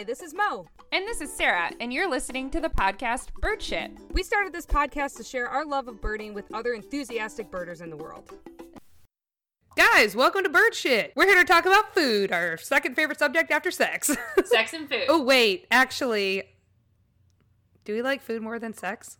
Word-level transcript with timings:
Hi, 0.00 0.04
this 0.04 0.22
is 0.22 0.32
Mo. 0.32 0.64
And 0.92 1.06
this 1.06 1.20
is 1.20 1.30
Sarah, 1.30 1.70
and 1.78 1.92
you're 1.92 2.08
listening 2.08 2.48
to 2.52 2.60
the 2.60 2.70
podcast 2.70 3.34
Bird 3.34 3.60
Shit. 3.60 3.90
We 4.12 4.22
started 4.22 4.50
this 4.50 4.64
podcast 4.64 5.18
to 5.18 5.22
share 5.22 5.46
our 5.46 5.62
love 5.62 5.88
of 5.88 6.00
birding 6.00 6.32
with 6.32 6.46
other 6.54 6.72
enthusiastic 6.72 7.50
birders 7.50 7.82
in 7.82 7.90
the 7.90 7.98
world. 7.98 8.32
Guys, 9.76 10.16
welcome 10.16 10.42
to 10.42 10.48
Bird 10.48 10.74
Shit. 10.74 11.12
We're 11.16 11.26
here 11.26 11.36
to 11.36 11.44
talk 11.44 11.66
about 11.66 11.92
food, 11.92 12.32
our 12.32 12.56
second 12.56 12.94
favorite 12.94 13.18
subject 13.18 13.50
after 13.50 13.70
sex. 13.70 14.10
Sex 14.46 14.72
and 14.72 14.88
food. 14.88 15.04
oh, 15.10 15.22
wait, 15.22 15.66
actually, 15.70 16.44
do 17.84 17.92
we 17.92 18.00
like 18.00 18.22
food 18.22 18.40
more 18.40 18.58
than 18.58 18.72
sex? 18.72 19.18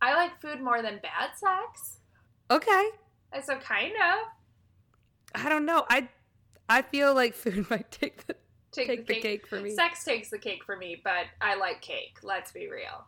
I 0.00 0.14
like 0.14 0.40
food 0.40 0.62
more 0.62 0.80
than 0.80 1.00
bad 1.02 1.32
sex. 1.36 1.98
Okay. 2.50 2.88
Uh, 3.34 3.42
So 3.42 3.58
kind 3.58 3.92
of. 3.92 5.42
I 5.44 5.50
don't 5.50 5.66
know. 5.66 5.84
I 5.90 6.08
I 6.70 6.80
feel 6.80 7.14
like 7.14 7.34
food 7.34 7.66
might 7.70 7.90
take 7.90 8.26
the 8.26 8.36
Take, 8.72 8.86
take 8.86 9.06
the 9.06 9.14
cake 9.20 9.46
for 9.48 9.60
me. 9.60 9.74
Sex 9.74 10.04
takes 10.04 10.30
the 10.30 10.38
cake 10.38 10.64
for 10.64 10.76
me, 10.76 11.00
but 11.02 11.26
I 11.40 11.56
like 11.56 11.80
cake. 11.82 12.18
Let's 12.22 12.52
be 12.52 12.68
real. 12.68 13.04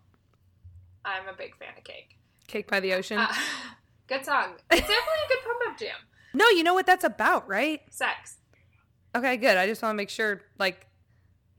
I'm 1.05 1.29
a 1.29 1.33
big 1.37 1.57
fan 1.57 1.69
of 1.79 1.85
cake. 1.85 2.17
Cake 2.49 2.69
by 2.69 2.81
the 2.81 2.95
ocean. 2.95 3.19
Uh, 3.19 3.33
good 4.09 4.25
song. 4.25 4.55
It's 4.71 4.81
definitely 4.81 4.97
a 5.25 5.29
good 5.29 5.39
pump 5.45 5.61
up 5.73 5.79
jam. 5.79 5.97
no, 6.35 6.49
you 6.49 6.63
know 6.65 6.75
what 6.75 6.87
that's 6.87 7.05
about, 7.05 7.49
right? 7.49 7.81
Sex. 7.91 8.39
Okay, 9.15 9.37
good. 9.37 9.57
I 9.57 9.67
just 9.67 9.83
want 9.83 9.93
to 9.93 9.97
make 9.97 10.11
sure 10.11 10.43
like 10.59 10.87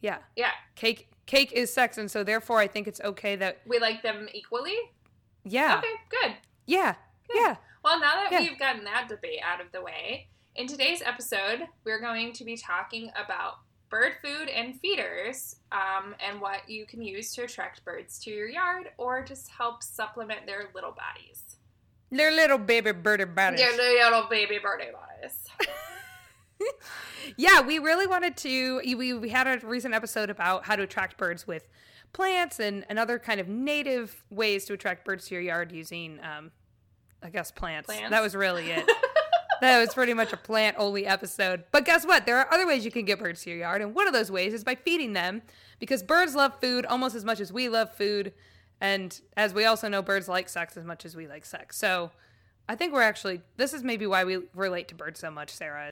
yeah, 0.02 0.18
Yeah. 0.36 0.52
cake 0.76 1.10
cake 1.26 1.54
is 1.54 1.74
sex 1.74 1.98
and 1.98 2.12
so 2.12 2.24
therefore 2.26 2.60
I 2.60 2.68
think 2.68 2.88
it's 2.88 3.00
okay 3.00 3.38
that 3.38 3.62
We 3.66 3.80
like 3.80 4.02
them 4.04 4.28
equally? 4.34 4.76
yeah. 5.46 5.78
Okay, 5.78 5.94
good. 6.10 6.34
Yeah. 6.66 6.96
Good. 7.30 7.38
Yeah. 7.40 7.56
Well, 7.86 8.00
now 8.00 8.16
that 8.16 8.30
Yeah. 8.32 8.42
we've 8.42 8.60
gotten 8.60 8.84
that 8.86 9.08
debate 9.08 9.40
out 9.44 9.62
of 9.62 9.72
the 9.72 9.82
way, 9.82 10.28
in 10.56 10.68
today's 10.68 11.02
episode, 11.02 11.68
we're 11.86 12.00
going 12.02 12.34
to 12.34 12.44
be 12.44 12.58
talking 12.58 13.12
about 13.16 13.60
bird 13.94 14.14
food 14.24 14.50
and 14.50 14.80
feeders 14.80 15.58
um, 15.72 16.16
and 16.20 16.42
what 16.42 16.68
you 16.68 16.84
can 16.84 17.00
use 17.00 17.32
to 17.36 17.44
attract 17.44 17.86
birds 17.86 18.18
to 18.18 18.32
your 18.32 18.50
yard 18.50 18.90
or 18.98 19.24
just 19.24 19.50
help 19.50 19.84
supplement 19.84 20.48
their 20.48 20.72
little 20.74 20.92
bodies. 20.92 21.58
They're 22.10 22.32
little 22.32 22.58
baby 22.58 22.92
birdie 22.92 23.26
bodies. 23.26 23.60
Their 23.60 23.78
little 23.78 24.28
baby 24.28 24.58
birdie 24.58 24.86
bodies. 24.92 25.48
yeah, 27.38 27.62
we 27.62 27.78
really 27.78 28.08
wanted 28.08 28.36
to. 28.38 28.82
We, 28.96 29.14
we 29.14 29.30
had 29.30 29.46
a 29.46 29.64
recent 29.64 29.94
episode 29.94 30.32
about 30.32 30.66
how 30.66 30.76
to 30.76 30.82
attract 30.82 31.18
birds 31.18 31.46
with 31.46 31.70
plants 32.14 32.60
and, 32.60 32.86
and 32.90 32.98
other 32.98 33.20
kind 33.20 33.40
of 33.40 33.48
native 33.48 34.24
ways 34.32 34.66
to 34.66 34.74
attract 34.74 35.06
birds 35.06 35.28
to 35.28 35.36
your 35.36 35.44
yard 35.44 35.72
using, 35.72 36.20
um, 36.24 36.50
I 37.22 37.30
guess, 37.30 37.52
plants. 37.52 37.86
Plants? 37.86 38.10
That 38.10 38.24
was 38.24 38.36
really 38.36 38.72
it. 38.72 38.90
that 39.64 39.80
was 39.80 39.94
pretty 39.94 40.14
much 40.14 40.34
a 40.34 40.38
plant 40.38 40.78
only 40.80 41.06
episode. 41.06 41.64
But 41.72 41.86
guess 41.86 42.06
what? 42.06 42.26
There 42.26 42.38
are 42.38 42.54
other 42.54 42.66
ways 42.68 42.86
you 42.86 42.92
can 42.92 43.06
get 43.06 43.20
birds 43.20 43.44
to 43.44 43.50
your 43.50 43.60
yard. 43.60 43.82
And 43.82 43.94
one 43.94 44.08
of 44.08 44.14
those 44.14 44.32
ways 44.32 44.54
is 44.54 44.64
by 44.64 44.76
feeding 44.76 45.14
them 45.14 45.42
because 45.80 46.04
birds 46.04 46.36
love 46.36 46.60
food 46.60 46.86
almost 46.86 47.16
as 47.16 47.24
much 47.26 47.40
as 47.40 47.52
we 47.54 47.70
love 47.70 47.94
food. 47.94 48.34
And 48.82 49.20
as 49.38 49.54
we 49.54 49.66
also 49.66 49.88
know, 49.88 50.02
birds 50.02 50.28
like 50.28 50.50
sex 50.50 50.76
as 50.78 50.86
much 50.86 51.06
as 51.06 51.16
we 51.16 51.28
like 51.28 51.46
sex. 51.46 51.78
So 51.78 52.12
I 52.68 52.76
think 52.76 52.94
we're 52.94 53.02
actually, 53.02 53.42
this 53.58 53.74
is 53.74 53.84
maybe 53.84 54.08
why 54.08 54.24
we 54.24 54.40
relate 54.56 54.88
to 54.90 54.96
birds 54.96 55.20
so 55.20 55.30
much, 55.30 55.50
Sarah. 55.52 55.90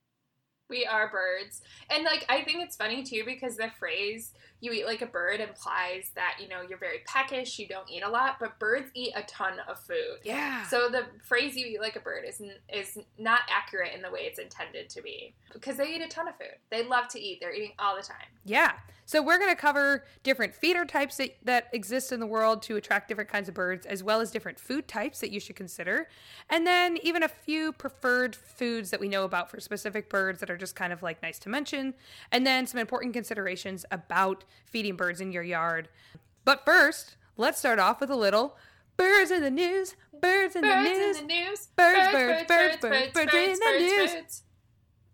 We 0.69 0.85
are 0.85 1.09
birds. 1.09 1.61
And 1.89 2.05
like 2.05 2.25
I 2.29 2.43
think 2.43 2.63
it's 2.63 2.77
funny 2.77 3.03
too 3.03 3.23
because 3.25 3.57
the 3.57 3.69
phrase 3.77 4.33
you 4.61 4.71
eat 4.71 4.85
like 4.85 5.01
a 5.01 5.07
bird 5.07 5.41
implies 5.41 6.11
that, 6.15 6.37
you 6.39 6.47
know, 6.47 6.61
you're 6.67 6.77
very 6.77 6.99
peckish, 7.05 7.59
you 7.59 7.67
don't 7.67 7.89
eat 7.89 8.03
a 8.03 8.09
lot, 8.09 8.37
but 8.39 8.57
birds 8.59 8.89
eat 8.93 9.11
a 9.15 9.23
ton 9.23 9.53
of 9.67 9.79
food. 9.79 10.19
Yeah. 10.23 10.65
So 10.67 10.87
the 10.89 11.05
phrase 11.25 11.55
"you 11.55 11.65
eat 11.65 11.81
like 11.81 11.95
a 11.95 11.99
bird" 11.99 12.23
is 12.27 12.41
is 12.71 12.97
not 13.17 13.41
accurate 13.49 13.93
in 13.93 14.01
the 14.01 14.11
way 14.11 14.21
it's 14.21 14.39
intended 14.39 14.89
to 14.91 15.01
be 15.01 15.33
because 15.51 15.77
they 15.77 15.95
eat 15.95 16.01
a 16.01 16.07
ton 16.07 16.27
of 16.27 16.35
food. 16.37 16.55
They 16.69 16.85
love 16.85 17.07
to 17.09 17.19
eat. 17.19 17.39
They're 17.41 17.53
eating 17.53 17.73
all 17.79 17.95
the 17.95 18.03
time. 18.03 18.27
Yeah. 18.45 18.73
So 19.11 19.21
we're 19.21 19.39
going 19.39 19.49
to 19.49 19.57
cover 19.57 20.05
different 20.23 20.55
feeder 20.55 20.85
types 20.85 21.17
that, 21.17 21.35
that 21.43 21.67
exist 21.73 22.13
in 22.13 22.21
the 22.21 22.25
world 22.25 22.61
to 22.63 22.77
attract 22.77 23.09
different 23.09 23.29
kinds 23.29 23.49
of 23.49 23.53
birds, 23.53 23.85
as 23.85 24.03
well 24.03 24.21
as 24.21 24.31
different 24.31 24.57
food 24.57 24.87
types 24.87 25.19
that 25.19 25.31
you 25.31 25.39
should 25.41 25.57
consider. 25.57 26.07
And 26.49 26.65
then 26.65 26.97
even 27.03 27.21
a 27.21 27.27
few 27.27 27.73
preferred 27.73 28.37
foods 28.37 28.89
that 28.91 29.01
we 29.01 29.09
know 29.09 29.25
about 29.25 29.51
for 29.51 29.59
specific 29.59 30.09
birds 30.09 30.39
that 30.39 30.49
are 30.49 30.55
just 30.55 30.77
kind 30.77 30.93
of 30.93 31.03
like 31.03 31.21
nice 31.21 31.39
to 31.39 31.49
mention. 31.49 31.93
And 32.31 32.47
then 32.47 32.65
some 32.67 32.79
important 32.79 33.13
considerations 33.13 33.85
about 33.91 34.45
feeding 34.65 34.95
birds 34.95 35.21
in 35.21 35.31
your 35.31 35.43
yard. 35.43 35.89
But 36.45 36.65
first, 36.65 37.15
let's 37.37 37.59
start 37.59 37.79
off 37.79 37.99
with 37.99 38.09
a 38.09 38.15
little 38.15 38.57
birds 38.97 39.31
in 39.31 39.41
the 39.41 39.51
news. 39.51 39.95
Birds 40.21 40.55
in 40.55 40.61
the 40.61 40.81
news. 40.81 40.87
Birds 40.87 40.99
news. 40.99 41.17
in 41.17 41.27
the 41.27 41.33
news. 41.33 41.67
Birds, 41.75 42.11
birds, 42.11 42.47
birds, 42.47 42.77
birds, 42.77 43.13
birds 43.13 43.33
in 43.33 43.59
the 43.59 43.79
news. 43.79 44.43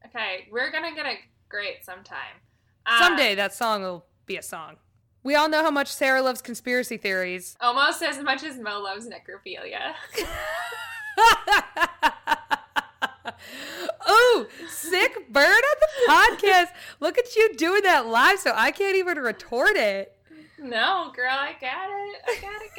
Okay, 0.05 0.47
we're 0.51 0.71
gonna 0.71 0.93
get 0.93 1.05
it 1.05 1.19
great 1.49 1.83
sometime. 1.83 2.41
Someday 2.99 3.31
um, 3.31 3.37
that 3.37 3.53
song 3.53 3.81
will 3.81 4.05
be 4.25 4.37
a 4.37 4.41
song. 4.41 4.77
We 5.23 5.35
all 5.35 5.49
know 5.49 5.61
how 5.61 5.71
much 5.71 5.87
Sarah 5.87 6.21
loves 6.21 6.41
conspiracy 6.41 6.97
theories. 6.97 7.57
almost 7.59 8.01
as 8.01 8.21
much 8.23 8.43
as 8.43 8.57
Mo 8.57 8.79
loves 8.79 9.07
necrophilia. 9.07 9.93
oh, 14.07 14.47
sick 14.69 15.31
bird 15.31 15.45
on 15.45 15.77
the 15.81 16.11
podcast. 16.11 16.67
Look 16.99 17.17
at 17.17 17.35
you 17.35 17.53
doing 17.55 17.83
that 17.83 18.07
live, 18.07 18.39
so 18.39 18.53
I 18.55 18.71
can't 18.71 18.95
even 18.95 19.17
retort 19.17 19.75
it. 19.75 20.13
no, 20.59 21.11
girl, 21.15 21.31
I 21.31 21.55
got 21.61 21.89
it. 21.89 22.21
I 22.27 22.37
got 22.41 22.61
it 22.61 22.71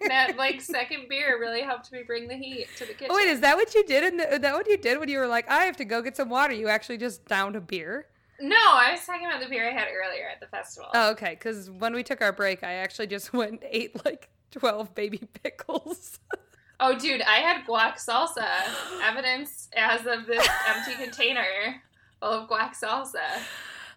good. 0.00 0.08
that 0.08 0.36
like 0.36 0.60
second 0.60 1.08
beer 1.08 1.38
really 1.40 1.62
helped 1.62 1.90
me 1.92 2.02
bring 2.06 2.28
the 2.28 2.36
heat 2.36 2.66
to 2.76 2.84
the 2.86 2.92
kitchen. 2.92 3.08
Oh, 3.10 3.16
wait, 3.16 3.28
is 3.28 3.40
that 3.40 3.56
what 3.56 3.74
you 3.74 3.84
did? 3.84 4.04
In 4.04 4.16
the, 4.18 4.34
is 4.34 4.40
that 4.40 4.54
what 4.54 4.66
you 4.68 4.76
did 4.76 4.98
when 4.98 5.08
you 5.08 5.18
were 5.18 5.26
like, 5.26 5.48
I 5.50 5.64
have 5.64 5.76
to 5.78 5.84
go 5.84 6.02
get 6.02 6.16
some 6.16 6.28
water? 6.28 6.52
You 6.52 6.68
actually 6.68 6.98
just 6.98 7.24
downed 7.26 7.56
a 7.56 7.60
beer? 7.60 8.06
No, 8.40 8.56
I 8.56 8.92
was 8.92 9.04
talking 9.04 9.26
about 9.26 9.40
the 9.42 9.48
beer 9.48 9.68
I 9.68 9.72
had 9.72 9.88
earlier 9.88 10.28
at 10.30 10.38
the 10.40 10.46
festival. 10.46 10.90
Oh, 10.94 11.10
okay. 11.10 11.30
Because 11.30 11.70
when 11.70 11.92
we 11.92 12.02
took 12.04 12.20
our 12.22 12.32
break, 12.32 12.62
I 12.62 12.74
actually 12.74 13.08
just 13.08 13.32
went 13.32 13.50
and 13.52 13.60
ate 13.64 14.04
like 14.04 14.28
12 14.52 14.94
baby 14.94 15.22
pickles. 15.42 16.18
Oh, 16.80 16.96
dude, 16.96 17.22
I 17.22 17.36
had 17.38 17.64
guac 17.66 17.94
salsa. 18.04 18.46
Evidence 19.02 19.68
as 19.76 20.06
of 20.06 20.26
this 20.26 20.46
empty 20.68 20.94
container 21.02 21.82
full 22.20 22.30
of 22.30 22.48
guac 22.48 22.78
salsa. 22.78 23.38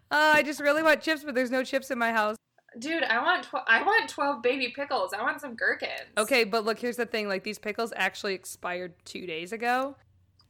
Uh, 0.09 0.33
I 0.35 0.43
just 0.43 0.59
really 0.59 0.83
want 0.83 1.01
chips, 1.01 1.23
but 1.23 1.35
there's 1.35 1.51
no 1.51 1.63
chips 1.63 1.91
in 1.91 1.97
my 1.97 2.11
house. 2.11 2.35
Dude, 2.79 3.03
I 3.03 3.21
want 3.21 3.43
tw- 3.43 3.67
I 3.67 3.83
want 3.83 4.09
twelve 4.09 4.41
baby 4.41 4.73
pickles. 4.75 5.13
I 5.13 5.21
want 5.21 5.41
some 5.41 5.55
gherkins. 5.55 5.91
Okay, 6.17 6.43
but 6.45 6.63
look, 6.65 6.79
here's 6.79 6.95
the 6.97 7.05
thing. 7.05 7.27
Like, 7.27 7.43
these 7.43 7.59
pickles 7.59 7.91
actually 7.95 8.33
expired 8.33 8.93
two 9.05 9.25
days 9.27 9.51
ago. 9.51 9.95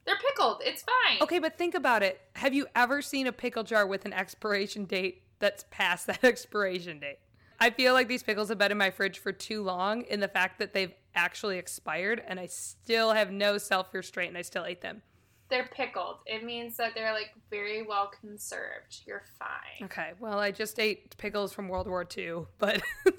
they're 0.06 0.18
pickled. 0.18 0.62
It's 0.63 0.84
fine. 0.84 1.18
Okay, 1.22 1.40
but 1.40 1.58
think 1.58 1.74
about 1.75 2.03
it. 2.03 2.22
Have 2.36 2.53
you 2.53 2.68
ever 2.75 3.02
seen 3.02 3.25
a 3.28 3.31
pickle 3.31 3.63
jar 3.63 3.86
with 3.88 4.06
an 4.06 4.13
expiration 4.13 4.86
date 4.86 5.24
that's 5.40 5.66
past 5.72 6.08
that 6.08 6.24
expiration 6.24 7.00
date? 7.00 7.18
I 7.59 7.72
feel 7.72 7.94
like 7.94 8.08
these 8.08 8.24
pickles 8.24 8.50
have 8.50 8.58
been 8.58 8.72
in 8.72 8.78
my 8.78 8.90
fridge 8.92 9.19
for 9.19 9.31
too 9.31 9.62
long 9.63 10.02
in 10.03 10.19
the 10.19 10.28
fact 10.28 10.58
that 10.59 10.74
they've 10.74 10.94
actually 11.16 11.58
expired 11.58 12.22
and 12.28 12.40
I 12.40 12.46
still 12.48 13.12
have 13.12 13.32
no 13.32 13.58
self 13.58 13.94
restraint 13.94 14.30
and 14.30 14.38
I 14.38 14.42
still 14.42 14.66
ate 14.66 14.82
them. 14.82 15.02
They're 15.50 15.70
pickled. 15.74 16.20
It 16.26 16.46
means 16.46 16.78
that 16.78 16.94
they're 16.96 17.12
like 17.12 17.32
very 17.50 17.84
well 17.84 18.10
conserved. 18.22 19.02
You're 19.06 19.24
fine. 19.38 19.84
Okay, 19.86 20.12
well, 20.20 20.40
I 20.40 20.52
just 20.52 20.80
ate 20.80 21.18
pickles 21.18 21.52
from 21.52 21.68
World 21.68 21.88
War 21.88 22.08
II, 22.18 22.46
but 22.58 22.82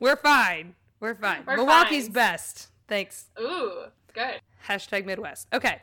we're 0.00 0.16
fine. 0.16 0.74
We're 0.98 1.14
fine. 1.14 1.44
We're 1.46 1.56
Milwaukee's 1.56 2.06
fine. 2.06 2.12
best. 2.12 2.68
Thanks. 2.88 3.26
Ooh, 3.40 3.84
good. 4.12 4.40
Hashtag 4.66 5.04
Midwest. 5.06 5.46
Okay. 5.52 5.80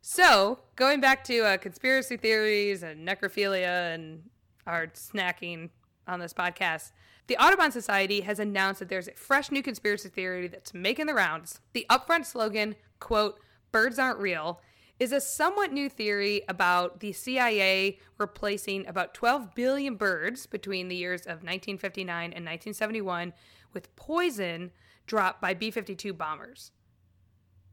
So, 0.00 0.60
going 0.76 1.00
back 1.00 1.24
to 1.24 1.40
uh, 1.40 1.56
conspiracy 1.56 2.16
theories 2.16 2.82
and 2.82 3.06
necrophilia 3.06 3.94
and 3.94 4.22
our 4.66 4.86
snacking 4.88 5.70
on 6.06 6.20
this 6.20 6.32
podcast, 6.32 6.92
the 7.26 7.36
Audubon 7.36 7.72
Society 7.72 8.20
has 8.20 8.38
announced 8.38 8.80
that 8.80 8.88
there's 8.88 9.08
a 9.08 9.12
fresh 9.12 9.50
new 9.50 9.62
conspiracy 9.62 10.08
theory 10.08 10.48
that's 10.48 10.72
making 10.72 11.06
the 11.06 11.14
rounds. 11.14 11.60
The 11.72 11.86
upfront 11.90 12.26
slogan, 12.26 12.76
quote, 13.00 13.40
birds 13.72 13.98
aren't 13.98 14.18
real, 14.18 14.60
is 14.98 15.12
a 15.12 15.20
somewhat 15.20 15.72
new 15.72 15.88
theory 15.88 16.42
about 16.48 17.00
the 17.00 17.12
CIA 17.12 17.98
replacing 18.18 18.86
about 18.86 19.12
12 19.12 19.54
billion 19.54 19.96
birds 19.96 20.46
between 20.46 20.88
the 20.88 20.96
years 20.96 21.22
of 21.22 21.42
1959 21.42 22.08
and 22.24 22.44
1971 22.44 23.32
with 23.74 23.94
poison 23.96 24.70
dropped 25.06 25.40
by 25.40 25.52
B 25.52 25.70
52 25.70 26.12
bombers. 26.14 26.72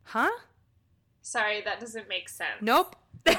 Huh? 0.03 0.31
Sorry, 1.21 1.61
that 1.61 1.79
doesn't 1.79 2.09
make 2.09 2.27
sense. 2.27 2.57
Nope. 2.59 2.97
Okay. 3.27 3.37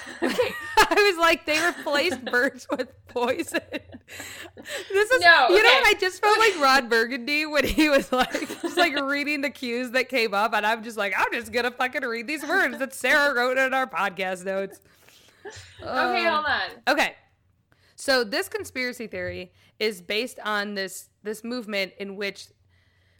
okay. 0.22 0.54
I 0.78 1.10
was 1.12 1.18
like, 1.18 1.44
they 1.44 1.60
replaced 1.64 2.24
birds 2.24 2.66
with 2.70 2.88
poison. 3.08 3.60
This 3.70 5.10
is, 5.10 5.20
No, 5.20 5.48
you 5.48 5.62
know, 5.62 5.68
okay. 5.68 5.80
what? 5.80 5.86
I 5.86 5.94
just 5.98 6.20
felt 6.22 6.38
like 6.38 6.56
Ron 6.60 6.88
Burgundy 6.88 7.44
when 7.44 7.64
he 7.64 7.88
was 7.88 8.12
like, 8.12 8.48
just 8.62 8.76
like 8.76 8.98
reading 9.02 9.40
the 9.40 9.50
cues 9.50 9.90
that 9.90 10.08
came 10.08 10.32
up, 10.34 10.54
and 10.54 10.64
I'm 10.64 10.82
just 10.84 10.96
like, 10.96 11.12
I'm 11.16 11.32
just 11.32 11.52
gonna 11.52 11.72
fucking 11.72 12.02
read 12.02 12.26
these 12.26 12.46
words 12.46 12.78
that 12.78 12.94
Sarah 12.94 13.34
wrote 13.34 13.58
in 13.58 13.74
our 13.74 13.86
podcast 13.88 14.44
notes. 14.44 14.80
Okay, 15.82 16.26
Um, 16.26 16.32
hold 16.32 16.46
on. 16.46 16.60
Okay. 16.88 17.14
So 17.96 18.24
this 18.24 18.48
conspiracy 18.48 19.06
theory 19.08 19.52
is 19.78 20.00
based 20.00 20.38
on 20.44 20.74
this 20.74 21.08
this 21.22 21.42
movement 21.42 21.92
in 21.98 22.16
which 22.16 22.46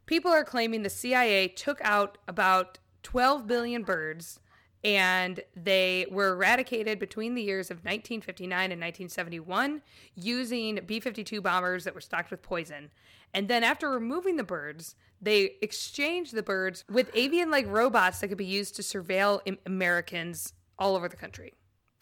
people 0.06 0.30
are 0.30 0.44
claiming 0.44 0.82
the 0.82 0.90
CIA 0.90 1.48
took 1.48 1.80
out 1.82 2.18
about 2.28 2.78
12 3.02 3.46
billion 3.46 3.82
birds 3.82 4.38
and 4.84 5.40
they 5.56 6.06
were 6.10 6.34
eradicated 6.34 6.98
between 6.98 7.34
the 7.34 7.42
years 7.42 7.70
of 7.70 7.78
1959 7.78 8.52
and 8.70 8.80
1971 8.80 9.80
using 10.14 10.80
B 10.86 11.00
52 11.00 11.40
bombers 11.40 11.84
that 11.84 11.94
were 11.94 12.02
stocked 12.02 12.30
with 12.30 12.42
poison. 12.42 12.90
And 13.32 13.48
then 13.48 13.64
after 13.64 13.90
removing 13.90 14.36
the 14.36 14.44
birds, 14.44 14.94
they 15.20 15.52
exchanged 15.62 16.34
the 16.34 16.42
birds 16.42 16.84
with 16.90 17.10
avian 17.14 17.50
like 17.50 17.66
robots 17.66 18.20
that 18.20 18.28
could 18.28 18.38
be 18.38 18.44
used 18.44 18.76
to 18.76 18.82
surveil 18.82 19.40
Am- 19.46 19.58
Americans 19.64 20.52
all 20.78 20.94
over 20.94 21.08
the 21.08 21.16
country. 21.16 21.54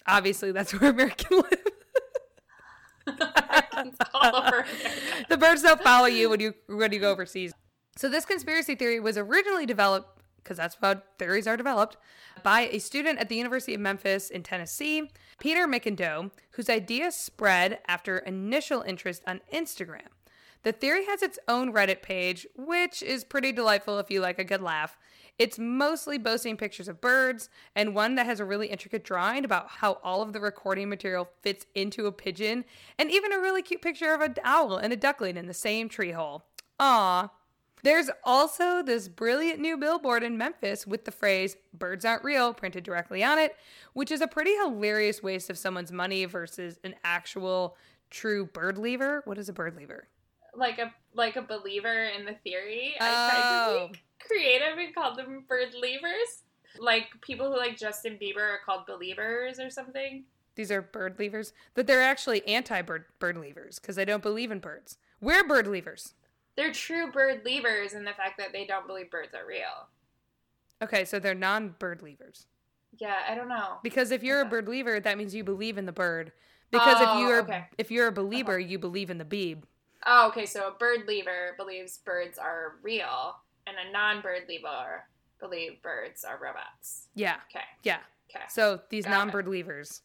Obviously, 0.06 0.50
that's 0.50 0.78
where 0.78 0.90
Americans 0.90 1.30
live. 1.30 1.66
Americans 3.06 3.96
all 4.12 4.36
over 4.36 4.48
America. 4.48 4.68
the 5.28 5.36
birds 5.36 5.62
don't 5.62 5.80
follow 5.82 6.06
you 6.06 6.28
when 6.28 6.40
you 6.40 6.54
when 6.66 6.92
you 6.92 6.98
go 6.98 7.12
overseas. 7.12 7.52
So 7.96 8.08
this 8.08 8.24
conspiracy 8.24 8.74
theory 8.74 9.00
was 9.00 9.18
originally 9.18 9.66
developed 9.66 10.11
because 10.42 10.56
that's 10.56 10.76
how 10.80 11.02
theories 11.18 11.46
are 11.46 11.56
developed 11.56 11.96
by 12.42 12.62
a 12.62 12.78
student 12.78 13.18
at 13.18 13.28
the 13.28 13.36
University 13.36 13.74
of 13.74 13.80
Memphis 13.80 14.30
in 14.30 14.42
Tennessee, 14.42 15.10
Peter 15.38 15.66
McIndoe, 15.66 16.30
whose 16.52 16.70
idea 16.70 17.12
spread 17.12 17.78
after 17.86 18.18
initial 18.18 18.82
interest 18.82 19.22
on 19.26 19.40
Instagram. 19.52 20.08
The 20.62 20.72
theory 20.72 21.06
has 21.06 21.22
its 21.22 21.38
own 21.48 21.72
Reddit 21.72 22.02
page, 22.02 22.46
which 22.56 23.02
is 23.02 23.24
pretty 23.24 23.50
delightful 23.50 23.98
if 23.98 24.10
you 24.10 24.20
like 24.20 24.38
a 24.38 24.44
good 24.44 24.62
laugh. 24.62 24.96
It's 25.38 25.58
mostly 25.58 26.18
boasting 26.18 26.56
pictures 26.56 26.86
of 26.86 27.00
birds 27.00 27.48
and 27.74 27.94
one 27.94 28.14
that 28.14 28.26
has 28.26 28.38
a 28.38 28.44
really 28.44 28.68
intricate 28.68 29.02
drawing 29.02 29.44
about 29.44 29.68
how 29.68 29.98
all 30.04 30.22
of 30.22 30.32
the 30.32 30.40
recording 30.40 30.88
material 30.88 31.28
fits 31.42 31.66
into 31.74 32.06
a 32.06 32.12
pigeon, 32.12 32.64
and 32.98 33.10
even 33.10 33.32
a 33.32 33.40
really 33.40 33.62
cute 33.62 33.82
picture 33.82 34.12
of 34.14 34.20
an 34.20 34.36
owl 34.44 34.76
and 34.76 34.92
a 34.92 34.96
duckling 34.96 35.36
in 35.36 35.46
the 35.46 35.54
same 35.54 35.88
tree 35.88 36.12
hole. 36.12 36.44
Aww. 36.78 37.30
There's 37.82 38.10
also 38.22 38.82
this 38.82 39.08
brilliant 39.08 39.58
new 39.58 39.76
billboard 39.76 40.22
in 40.22 40.38
Memphis 40.38 40.86
with 40.86 41.04
the 41.04 41.10
phrase 41.10 41.56
birds 41.74 42.04
aren't 42.04 42.22
real 42.22 42.54
printed 42.54 42.84
directly 42.84 43.24
on 43.24 43.38
it, 43.38 43.56
which 43.92 44.12
is 44.12 44.20
a 44.20 44.28
pretty 44.28 44.54
hilarious 44.54 45.22
waste 45.22 45.50
of 45.50 45.58
someone's 45.58 45.90
money 45.90 46.24
versus 46.24 46.78
an 46.84 46.94
actual 47.02 47.76
true 48.10 48.46
bird 48.46 48.78
lever. 48.78 49.22
What 49.24 49.36
is 49.38 49.48
a 49.48 49.52
bird 49.52 49.76
lever? 49.76 50.06
Like 50.54 50.78
a 50.78 50.92
like 51.14 51.36
a 51.36 51.42
believer 51.42 52.04
in 52.04 52.24
the 52.24 52.34
theory. 52.44 52.94
I 53.00 53.08
Oh. 53.08 53.30
tried 53.30 53.42
to 53.42 53.84
oh. 53.84 53.88
be 53.92 53.98
creative 54.20 54.78
and 54.78 54.94
called 54.94 55.18
them 55.18 55.44
bird 55.48 55.74
levers. 55.74 56.42
Like 56.78 57.08
people 57.20 57.50
who 57.50 57.58
like 57.58 57.76
Justin 57.76 58.16
Bieber 58.20 58.38
are 58.40 58.60
called 58.64 58.86
believers 58.86 59.58
or 59.58 59.70
something. 59.70 60.24
These 60.54 60.70
are 60.70 60.82
bird 60.82 61.18
levers, 61.18 61.52
but 61.74 61.86
they're 61.86 62.02
actually 62.02 62.46
anti-bird 62.46 63.06
bird 63.18 63.38
levers 63.38 63.78
because 63.78 63.96
they 63.96 64.04
don't 64.04 64.22
believe 64.22 64.50
in 64.50 64.58
birds. 64.58 64.98
We're 65.20 65.42
bird 65.46 65.66
levers. 65.66 66.14
They're 66.56 66.72
true 66.72 67.10
bird 67.10 67.42
levers 67.44 67.94
in 67.94 68.04
the 68.04 68.12
fact 68.12 68.38
that 68.38 68.52
they 68.52 68.66
don't 68.66 68.86
believe 68.86 69.10
birds 69.10 69.34
are 69.34 69.46
real. 69.46 69.88
Okay, 70.82 71.04
so 71.04 71.18
they're 71.18 71.34
non-bird 71.34 72.02
levers. 72.02 72.46
Yeah, 72.98 73.16
I 73.28 73.34
don't 73.34 73.48
know. 73.48 73.78
Because 73.82 74.10
if 74.10 74.22
you're 74.22 74.40
Okay. 74.40 74.48
a 74.48 74.50
bird 74.50 74.68
lever, 74.68 75.00
that 75.00 75.16
means 75.16 75.34
you 75.34 75.44
believe 75.44 75.78
in 75.78 75.86
the 75.86 75.92
bird. 75.92 76.32
Because 76.70 76.96
Oh, 77.00 77.14
if 77.14 77.20
you're 77.20 77.40
okay. 77.42 77.68
if 77.78 77.90
you're 77.90 78.06
a 78.06 78.08
uh-huh. 78.08 78.22
believer, 78.22 78.58
you 78.58 78.78
believe 78.78 79.10
in 79.10 79.18
the 79.18 79.24
beeb. 79.24 79.62
Oh, 80.04 80.28
okay. 80.28 80.46
So 80.46 80.68
a 80.68 80.72
bird 80.72 81.06
lever 81.06 81.54
believes 81.56 81.98
birds 81.98 82.38
are 82.38 82.76
real, 82.82 83.36
and 83.66 83.76
a 83.78 83.92
non-bird 83.92 84.42
lever 84.48 85.04
believe 85.38 85.80
birds 85.82 86.24
are 86.24 86.38
robots. 86.42 87.08
Yeah, 87.14 87.36
Okay. 87.50 87.64
yeah. 87.82 88.00
Okay. 88.30 88.44
So 88.48 88.80
these 88.88 89.04
Got 89.04 89.10
non-bird 89.12 89.46
levers. 89.48 90.02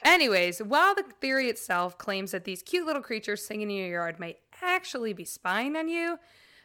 Anyways, 0.04 0.60
while 0.60 0.94
the 0.94 1.04
theory 1.20 1.48
itself 1.48 1.98
claims 1.98 2.30
that 2.32 2.44
these 2.44 2.62
cute 2.62 2.86
little 2.86 3.02
creatures 3.02 3.44
singing 3.44 3.70
in 3.70 3.76
your 3.76 3.88
yard 3.88 4.20
may 4.20 4.38
actually 4.62 5.12
be 5.12 5.24
spying 5.24 5.76
on 5.76 5.88
you, 5.88 6.18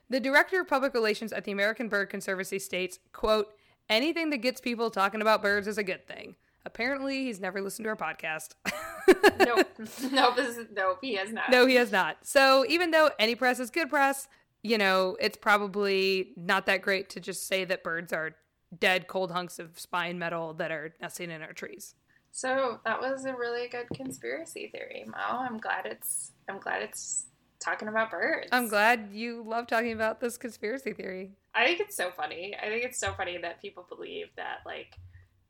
the 0.10 0.20
director 0.20 0.62
of 0.62 0.68
public 0.68 0.94
relations 0.94 1.34
at 1.34 1.44
the 1.44 1.52
American 1.52 1.90
Bird 1.90 2.10
Conservancy 2.10 2.60
states, 2.60 3.00
quote, 3.14 3.54
anything 3.90 4.30
that 4.30 4.38
gets 4.38 4.62
people 4.62 4.90
talking 4.92 5.22
about 5.22 5.42
birds 5.42 5.68
is 5.68 5.78
a 5.78 5.84
good 5.84 6.08
thing. 6.08 6.36
Apparently, 6.66 7.26
he's 7.26 7.40
never 7.40 7.62
listened 7.62 7.86
to 7.86 7.90
our 7.90 7.96
podcast. 7.96 8.54
nope. 9.40 9.68
nope. 10.12 10.36
This 10.36 10.58
is, 10.58 10.68
nope. 10.74 11.00
He 11.02 11.16
has 11.16 11.32
not. 11.32 11.50
No, 11.50 11.66
he 11.66 11.76
has 11.76 11.92
not. 11.92 12.18
So 12.22 12.66
even 12.70 12.92
though 12.92 13.10
any 13.20 13.36
press 13.36 13.60
is 13.60 13.70
good 13.70 13.90
press, 13.90 14.28
you 14.62 14.78
know, 14.78 15.18
it's 15.20 15.38
probably 15.38 16.32
not 16.38 16.66
that 16.68 16.82
great 16.82 17.10
to 17.12 17.20
just 17.20 17.48
say 17.48 17.66
that 17.66 17.84
birds 17.84 18.14
are 18.14 18.36
dead, 18.80 19.08
cold 19.08 19.32
hunks 19.32 19.60
of 19.60 19.78
spine 19.78 20.18
metal 20.18 20.54
that 20.54 20.72
are 20.72 20.96
nesting 21.02 21.32
in 21.32 21.42
our 21.42 21.54
trees. 21.54 21.96
So 22.34 22.80
that 22.84 23.00
was 23.00 23.26
a 23.26 23.36
really 23.36 23.68
good 23.68 23.88
conspiracy 23.94 24.68
theory, 24.74 25.06
Mo. 25.06 25.38
I'm 25.38 25.60
glad 25.60 25.86
it's. 25.86 26.32
I'm 26.50 26.58
glad 26.58 26.82
it's 26.82 27.28
talking 27.60 27.88
about 27.88 28.10
birds. 28.10 28.50
I'm 28.52 28.68
glad 28.68 29.10
you 29.14 29.44
love 29.48 29.68
talking 29.68 29.94
about 29.94 30.20
this 30.20 30.36
conspiracy 30.36 30.94
theory. 30.94 31.32
I 31.54 31.64
think 31.64 31.80
it's 31.80 31.96
so 31.96 32.10
funny. 32.10 32.56
I 32.60 32.70
think 32.70 32.84
it's 32.86 33.00
so 33.00 33.14
funny 33.14 33.38
that 33.38 33.62
people 33.62 33.86
believe 33.88 34.28
that 34.36 34.62
like 34.66 34.96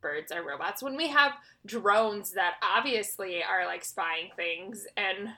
birds 0.02 0.30
are 0.30 0.46
robots 0.46 0.82
when 0.82 0.94
we 0.94 1.08
have 1.08 1.32
drones 1.64 2.32
that 2.32 2.56
obviously 2.62 3.42
are 3.42 3.64
like 3.64 3.82
spying 3.82 4.28
things 4.36 4.86
and 4.98 5.30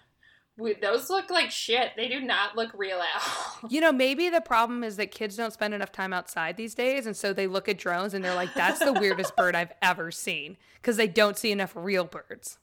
those 0.80 1.10
look 1.10 1.30
like 1.30 1.50
shit. 1.50 1.92
They 1.96 2.08
do 2.08 2.20
not 2.20 2.56
look 2.56 2.70
real 2.74 3.00
at 3.00 3.22
all. 3.62 3.68
You 3.68 3.80
know, 3.80 3.92
maybe 3.92 4.28
the 4.28 4.40
problem 4.40 4.82
is 4.82 4.96
that 4.96 5.10
kids 5.10 5.36
don't 5.36 5.52
spend 5.52 5.74
enough 5.74 5.92
time 5.92 6.12
outside 6.12 6.56
these 6.56 6.74
days, 6.74 7.06
and 7.06 7.16
so 7.16 7.32
they 7.32 7.46
look 7.46 7.68
at 7.68 7.78
drones 7.78 8.14
and 8.14 8.24
they're 8.24 8.34
like, 8.34 8.54
"That's 8.54 8.78
the 8.78 8.92
weirdest 8.92 9.36
bird 9.36 9.54
I've 9.54 9.72
ever 9.82 10.10
seen," 10.10 10.56
because 10.76 10.96
they 10.96 11.08
don't 11.08 11.36
see 11.36 11.52
enough 11.52 11.72
real 11.74 12.04
birds. 12.04 12.58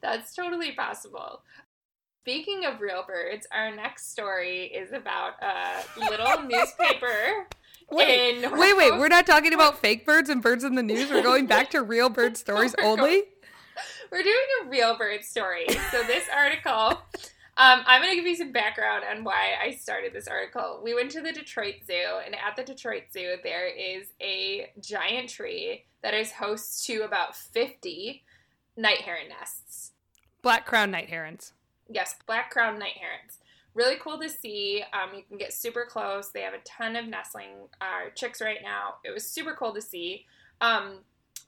That's 0.00 0.34
totally 0.34 0.72
possible. 0.72 1.42
Speaking 2.22 2.64
of 2.66 2.80
real 2.80 3.04
birds, 3.06 3.46
our 3.50 3.74
next 3.74 4.12
story 4.12 4.64
is 4.66 4.92
about 4.92 5.34
a 5.42 5.82
little 5.98 6.42
newspaper 6.48 7.48
Wait, 7.90 8.42
in 8.42 8.58
wait, 8.58 8.76
wait! 8.76 8.92
We're 8.92 9.08
not 9.08 9.26
talking 9.26 9.52
about 9.52 9.78
fake 9.78 10.06
birds 10.06 10.30
and 10.30 10.40
birds 10.40 10.64
in 10.64 10.76
the 10.76 10.82
news. 10.82 11.10
We're 11.10 11.22
going 11.22 11.46
back 11.46 11.70
to 11.70 11.82
real 11.82 12.08
bird 12.08 12.36
stories 12.38 12.74
only. 12.82 13.24
We're 14.12 14.22
doing 14.22 14.36
a 14.62 14.68
real 14.68 14.94
bird 14.98 15.24
story. 15.24 15.64
So 15.90 16.02
this 16.02 16.24
article, 16.36 17.00
um, 17.56 17.82
I'm 17.86 18.02
going 18.02 18.10
to 18.10 18.16
give 18.16 18.26
you 18.26 18.36
some 18.36 18.52
background 18.52 19.04
on 19.10 19.24
why 19.24 19.52
I 19.58 19.70
started 19.70 20.12
this 20.12 20.28
article. 20.28 20.82
We 20.84 20.94
went 20.94 21.10
to 21.12 21.22
the 21.22 21.32
Detroit 21.32 21.76
Zoo, 21.86 22.20
and 22.22 22.34
at 22.34 22.54
the 22.54 22.62
Detroit 22.62 23.04
Zoo, 23.10 23.36
there 23.42 23.66
is 23.66 24.08
a 24.20 24.70
giant 24.78 25.30
tree 25.30 25.86
that 26.02 26.12
is 26.12 26.32
host 26.32 26.84
to 26.88 27.04
about 27.04 27.34
50 27.34 28.22
night 28.76 28.98
heron 28.98 29.30
nests. 29.30 29.92
Black 30.42 30.66
crown 30.66 30.90
night 30.90 31.08
herons. 31.08 31.54
Yes, 31.88 32.16
black 32.26 32.50
crowned 32.50 32.78
night 32.78 32.98
herons. 33.00 33.38
Really 33.74 33.96
cool 33.98 34.20
to 34.20 34.28
see. 34.28 34.84
Um, 34.92 35.16
you 35.16 35.22
can 35.26 35.38
get 35.38 35.54
super 35.54 35.86
close. 35.88 36.28
They 36.28 36.42
have 36.42 36.52
a 36.52 36.60
ton 36.66 36.96
of 36.96 37.08
nestling 37.08 37.68
uh, 37.80 38.10
chicks 38.14 38.42
right 38.42 38.60
now. 38.62 38.96
It 39.04 39.10
was 39.14 39.24
super 39.24 39.56
cool 39.58 39.72
to 39.72 39.80
see. 39.80 40.26
Um, 40.60 40.98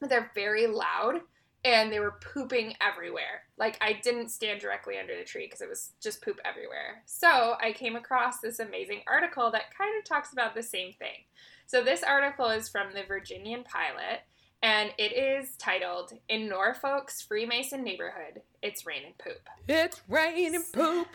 but 0.00 0.08
they're 0.08 0.30
very 0.34 0.66
loud 0.66 1.20
and 1.64 1.90
they 1.90 2.00
were 2.00 2.18
pooping 2.20 2.74
everywhere. 2.80 3.42
Like 3.56 3.78
I 3.80 3.94
didn't 3.94 4.28
stand 4.28 4.60
directly 4.60 4.98
under 4.98 5.16
the 5.16 5.24
tree 5.24 5.46
because 5.46 5.62
it 5.62 5.68
was 5.68 5.92
just 6.00 6.22
poop 6.22 6.38
everywhere. 6.44 7.02
So 7.06 7.54
I 7.60 7.72
came 7.72 7.96
across 7.96 8.40
this 8.40 8.58
amazing 8.58 9.00
article 9.08 9.50
that 9.52 9.76
kind 9.76 9.98
of 9.98 10.04
talks 10.04 10.32
about 10.32 10.54
the 10.54 10.62
same 10.62 10.92
thing. 10.92 11.24
So 11.66 11.82
this 11.82 12.02
article 12.02 12.50
is 12.50 12.68
from 12.68 12.88
the 12.92 13.04
Virginian 13.08 13.64
Pilot 13.64 14.20
and 14.62 14.90
it 14.98 15.12
is 15.12 15.56
titled 15.56 16.12
In 16.28 16.48
Norfolk's 16.48 17.22
Freemason 17.22 17.82
Neighborhood, 17.82 18.42
It's 18.62 18.86
Rain 18.86 19.02
and 19.04 19.18
Poop. 19.18 19.48
It's 19.68 20.00
rain 20.08 20.54
and 20.54 20.64
poop. 20.72 21.08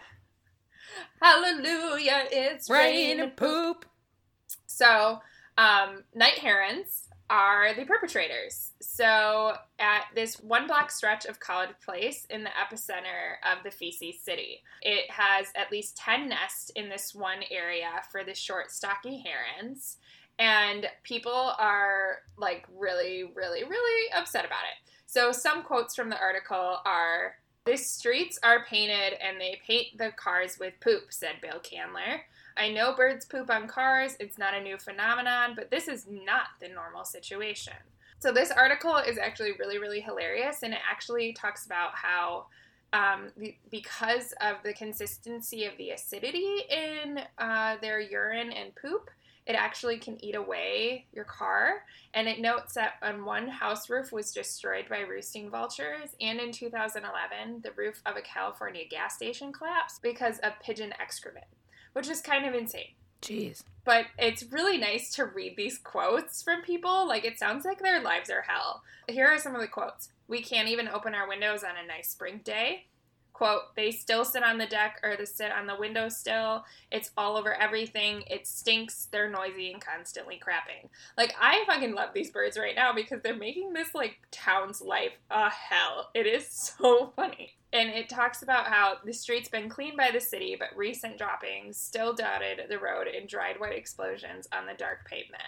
Hallelujah, 1.22 2.26
it's 2.32 2.70
Rain 2.70 3.20
and 3.20 3.36
poop. 3.36 3.86
So, 4.66 5.20
um, 5.58 6.04
night 6.14 6.40
herons 6.40 7.09
are 7.30 7.74
the 7.76 7.86
perpetrators. 7.86 8.72
So, 8.82 9.54
at 9.78 10.06
this 10.16 10.36
one 10.42 10.68
block 10.68 10.92
stretch 10.92 11.26
of 11.26 11.40
College 11.40 11.70
Place 11.84 12.26
in 12.30 12.44
the 12.44 12.50
epicenter 12.50 13.38
of 13.52 13.64
the 13.64 13.72
feces 13.72 14.22
city, 14.22 14.64
it 14.82 15.10
has 15.12 15.48
at 15.56 15.72
least 15.72 15.98
10 15.98 16.30
nests 16.30 16.72
in 16.76 16.90
this 16.90 17.14
one 17.14 17.40
area 17.52 17.90
for 18.12 18.24
the 18.24 18.34
short, 18.34 18.72
stocky 18.72 19.24
herons. 19.24 19.98
And 20.40 20.88
people 21.04 21.54
are 21.60 22.20
like 22.38 22.66
really, 22.76 23.26
really, 23.36 23.64
really 23.64 24.12
upset 24.14 24.46
about 24.46 24.64
it. 24.64 24.92
So, 25.06 25.32
some 25.32 25.64
quotes 25.64 25.96
from 25.96 26.10
the 26.10 26.20
article 26.20 26.80
are 26.86 27.36
The 27.66 27.78
streets 27.78 28.40
are 28.42 28.66
painted 28.66 29.18
and 29.22 29.40
they 29.40 29.60
paint 29.66 29.98
the 29.98 30.12
cars 30.12 30.58
with 30.60 30.74
poop, 30.82 31.06
said 31.10 31.42
Bill 31.42 31.60
Candler. 31.60 32.22
I 32.60 32.70
know 32.70 32.94
birds 32.94 33.26
poop 33.26 33.50
on 33.50 33.68
cars, 33.68 34.18
it's 34.20 34.38
not 34.38 34.54
a 34.54 34.62
new 34.62 34.78
phenomenon, 34.78 35.54
but 35.56 35.72
this 35.72 35.88
is 35.88 36.06
not 36.10 36.48
the 36.60 36.68
normal 36.68 37.06
situation. 37.06 37.74
So, 38.20 38.34
this 38.34 38.52
article 38.52 38.98
is 38.98 39.18
actually 39.18 39.54
really, 39.58 39.78
really 39.78 40.02
hilarious, 40.02 40.62
and 40.64 40.74
it 40.74 40.82
actually 40.90 41.32
talks 41.32 41.66
about 41.66 41.96
how, 41.96 42.48
um, 42.92 43.32
because 43.72 44.34
of 44.42 44.58
the 44.64 44.74
consistency 44.74 45.64
of 45.64 45.78
the 45.78 45.92
acidity 45.92 46.64
in 46.70 47.22
uh, 47.38 47.78
their 47.82 48.02
urine 48.02 48.52
and 48.52 48.76
poop, 48.76 49.10
it 49.48 49.54
actually 49.54 49.98
can 49.98 50.22
eat 50.24 50.36
away 50.36 51.06
your 51.14 51.24
car. 51.24 51.86
And 52.14 52.28
it 52.28 52.42
notes 52.42 52.74
that 52.74 52.96
on 53.02 53.24
one 53.24 53.48
house 53.48 53.90
roof 53.90 54.12
was 54.12 54.34
destroyed 54.34 54.90
by 54.90 55.00
roosting 55.00 55.50
vultures, 55.50 56.10
and 56.20 56.42
in 56.42 56.52
2011, 56.52 57.62
the 57.62 57.72
roof 57.78 58.02
of 58.06 58.18
a 58.18 58.22
California 58.22 58.84
gas 58.90 59.16
station 59.16 59.54
collapsed 59.54 60.02
because 60.02 60.40
of 60.40 60.60
pigeon 60.62 60.94
excrement 61.00 61.46
which 61.94 62.08
is 62.10 62.22
kind 62.22 62.46
of 62.46 62.54
insane. 62.54 62.94
Jeez. 63.22 63.64
but 63.84 64.06
it's 64.18 64.44
really 64.50 64.78
nice 64.78 65.12
to 65.16 65.26
read 65.26 65.56
these 65.58 65.78
quotes 65.78 66.42
from 66.42 66.62
people. 66.62 67.06
Like, 67.08 67.26
it 67.26 67.38
sounds 67.38 67.66
like 67.66 67.80
their 67.80 68.02
lives 68.02 68.30
are 68.30 68.44
hell. 68.48 68.82
Here 69.10 69.28
are 69.28 69.38
some 69.38 69.56
of 69.56 69.62
the 69.62 69.68
quotes 69.68 70.10
We 70.28 70.42
can't 70.42 70.70
even 70.70 70.88
open 70.88 71.14
our 71.14 71.28
windows 71.28 71.64
on 71.64 71.72
a 71.72 71.86
nice 71.88 72.10
spring 72.10 72.40
day. 72.44 72.86
Quote, 73.34 73.74
they 73.76 73.92
still 73.92 74.26
sit 74.26 74.44
on 74.44 74.58
the 74.58 74.66
deck 74.66 75.00
or 75.02 75.16
they 75.16 75.24
sit 75.26 75.52
on 75.52 75.66
the 75.66 75.76
window 75.78 76.10
still. 76.10 76.66
It's 76.92 77.12
all 77.18 77.38
over 77.38 77.54
everything. 77.54 78.24
It 78.28 78.46
stinks. 78.48 79.08
They're 79.12 79.30
noisy 79.30 79.72
and 79.72 79.82
constantly 79.82 80.40
crapping. 80.40 80.90
Like, 81.18 81.34
I 81.40 81.64
fucking 81.66 81.94
love 81.96 82.10
these 82.14 82.32
birds 82.32 82.58
right 82.58 82.76
now 82.76 82.94
because 82.94 83.22
they're 83.22 83.36
making 83.36 83.74
this, 83.74 83.96
like, 83.96 84.18
town's 84.32 84.82
life 84.82 85.14
a 85.32 85.50
hell. 85.50 86.10
It 86.14 86.26
is 86.28 86.48
so 86.50 87.12
funny. 87.16 87.54
And 87.72 87.90
it 87.90 88.10
talks 88.10 88.42
about 88.42 88.68
how 88.68 88.98
the 89.06 89.14
street's 89.14 89.50
been 89.50 89.70
cleaned 89.70 89.98
by 89.98 90.10
the 90.12 90.20
city, 90.20 90.56
but 90.58 90.76
recent 90.76 91.18
droppings 91.18 91.78
still 91.78 92.14
dotted 92.14 92.62
the 92.68 92.80
road 92.80 93.08
in 93.08 93.28
dried 93.28 93.60
white 93.60 93.78
explosions 93.78 94.48
on 94.52 94.66
the 94.66 94.74
dark 94.74 95.06
pavement. 95.06 95.44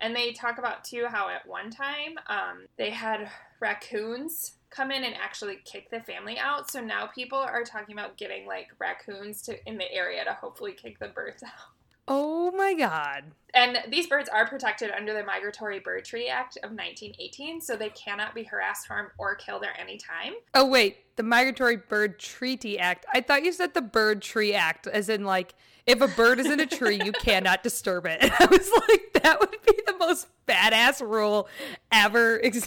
And 0.00 0.14
they 0.14 0.32
talk 0.32 0.58
about, 0.58 0.84
too, 0.84 1.06
how 1.08 1.28
at 1.28 1.46
one 1.46 1.70
time 1.70 2.16
um, 2.28 2.66
they 2.76 2.90
had 2.90 3.28
raccoons 3.60 4.56
come 4.70 4.90
in 4.90 5.04
and 5.04 5.14
actually 5.14 5.58
kick 5.64 5.90
the 5.90 6.00
family 6.00 6.38
out. 6.38 6.70
So 6.70 6.80
now 6.80 7.06
people 7.06 7.38
are 7.38 7.64
talking 7.64 7.94
about 7.94 8.16
getting 8.16 8.46
like 8.46 8.68
raccoons 8.78 9.40
to 9.42 9.68
in 9.68 9.78
the 9.78 9.90
area 9.92 10.24
to 10.24 10.32
hopefully 10.32 10.72
kick 10.72 10.98
the 10.98 11.08
birds 11.08 11.42
out. 11.44 11.73
Oh 12.06 12.50
my 12.52 12.74
god. 12.74 13.24
And 13.54 13.78
these 13.88 14.08
birds 14.08 14.28
are 14.28 14.46
protected 14.48 14.90
under 14.90 15.14
the 15.14 15.22
Migratory 15.24 15.78
Bird 15.78 16.04
Treaty 16.04 16.28
Act 16.28 16.56
of 16.58 16.70
1918, 16.70 17.60
so 17.60 17.76
they 17.76 17.88
cannot 17.90 18.34
be 18.34 18.42
harassed, 18.42 18.88
harmed, 18.88 19.10
or 19.16 19.36
killed 19.36 19.62
at 19.62 19.78
any 19.78 19.96
time. 19.96 20.34
Oh 20.54 20.66
wait, 20.66 21.16
the 21.16 21.22
Migratory 21.22 21.76
Bird 21.76 22.18
Treaty 22.18 22.78
Act. 22.78 23.06
I 23.14 23.20
thought 23.20 23.44
you 23.44 23.52
said 23.52 23.72
the 23.74 23.80
Bird 23.82 24.22
Tree 24.22 24.54
Act, 24.54 24.86
as 24.88 25.08
in 25.08 25.24
like 25.24 25.54
if 25.86 26.00
a 26.00 26.08
bird 26.08 26.40
is 26.40 26.46
in 26.50 26.58
a 26.60 26.66
tree, 26.66 27.00
you 27.04 27.12
cannot 27.12 27.62
disturb 27.62 28.06
it. 28.06 28.18
And 28.20 28.32
I 28.40 28.46
was 28.46 28.70
like, 28.88 29.22
that 29.22 29.38
would 29.40 29.50
be 29.66 29.78
the 29.86 29.96
most 29.98 30.26
badass 30.48 31.00
rule 31.00 31.48
ever. 31.92 32.40
if 32.42 32.66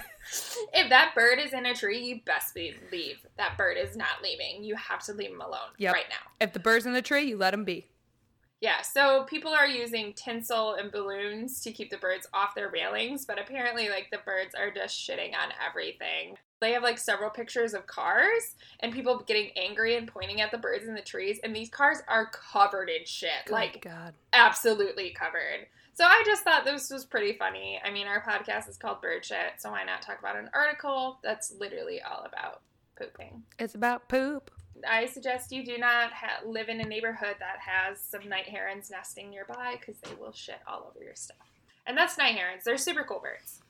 that 0.89 1.11
bird 1.15 1.39
is 1.39 1.51
in 1.53 1.65
a 1.65 1.73
tree, 1.75 1.99
you 1.99 2.21
best 2.25 2.55
be 2.55 2.73
leave. 2.91 3.25
That 3.37 3.57
bird 3.57 3.77
is 3.77 3.97
not 3.97 4.21
leaving. 4.23 4.63
You 4.63 4.75
have 4.75 5.03
to 5.05 5.13
leave 5.13 5.31
him 5.31 5.41
alone 5.41 5.69
Yep. 5.77 5.93
right 5.93 6.05
now. 6.09 6.31
if 6.39 6.53
the 6.53 6.59
bird's 6.59 6.85
in 6.85 6.93
the 6.93 7.01
tree, 7.01 7.23
you 7.23 7.37
let 7.37 7.53
him 7.53 7.65
be. 7.65 7.87
Yeah, 8.59 8.81
so 8.81 9.23
people 9.25 9.53
are 9.53 9.67
using 9.67 10.13
tinsel 10.13 10.73
and 10.73 10.91
balloons 10.91 11.61
to 11.61 11.71
keep 11.71 11.91
the 11.91 11.97
birds 11.97 12.27
off 12.33 12.55
their 12.55 12.69
railings, 12.69 13.23
but 13.23 13.39
apparently, 13.39 13.89
like, 13.89 14.07
the 14.11 14.17
birds 14.25 14.55
are 14.55 14.71
just 14.71 14.97
shitting 14.97 15.35
on 15.35 15.51
everything. 15.63 16.37
They 16.59 16.71
have, 16.71 16.81
like, 16.81 16.97
several 16.97 17.29
pictures 17.29 17.75
of 17.75 17.85
cars 17.85 18.55
and 18.79 18.91
people 18.91 19.19
getting 19.19 19.51
angry 19.55 19.95
and 19.95 20.07
pointing 20.07 20.41
at 20.41 20.49
the 20.49 20.57
birds 20.57 20.87
in 20.87 20.95
the 20.95 21.01
trees, 21.01 21.39
and 21.43 21.55
these 21.55 21.69
cars 21.69 21.99
are 22.07 22.31
covered 22.31 22.89
in 22.89 23.05
shit. 23.05 23.45
Good 23.45 23.53
like, 23.53 23.81
God. 23.81 24.15
absolutely 24.33 25.11
covered. 25.11 25.67
So 25.93 26.05
I 26.05 26.23
just 26.25 26.43
thought 26.43 26.65
this 26.65 26.89
was 26.89 27.05
pretty 27.05 27.33
funny. 27.33 27.79
I 27.83 27.91
mean, 27.91 28.07
our 28.07 28.23
podcast 28.23 28.69
is 28.69 28.77
called 28.77 29.01
Bird 29.01 29.23
Shit, 29.23 29.53
so 29.59 29.69
why 29.71 29.83
not 29.83 30.01
talk 30.01 30.17
about 30.17 30.35
an 30.35 30.49
article 30.53 31.19
that's 31.23 31.53
literally 31.59 32.01
all 32.01 32.25
about 32.25 32.61
pooping? 32.97 33.43
It's 33.59 33.75
about 33.75 34.07
poop. 34.07 34.49
I 34.85 35.05
suggest 35.05 35.51
you 35.51 35.65
do 35.65 35.77
not 35.77 36.11
ha- 36.11 36.41
live 36.45 36.69
in 36.69 36.81
a 36.81 36.85
neighborhood 36.85 37.35
that 37.39 37.59
has 37.59 37.99
some 37.99 38.27
night 38.27 38.47
herons 38.47 38.89
nesting 38.91 39.29
nearby 39.29 39.77
because 39.79 39.99
they 40.01 40.13
will 40.19 40.31
shit 40.31 40.59
all 40.67 40.91
over 40.93 41.03
your 41.03 41.15
stuff. 41.15 41.37
And 41.85 41.97
that's 41.97 42.17
night 42.17 42.35
herons. 42.35 42.63
They're 42.65 42.77
super 42.77 43.03
cool 43.03 43.21
birds. 43.21 43.61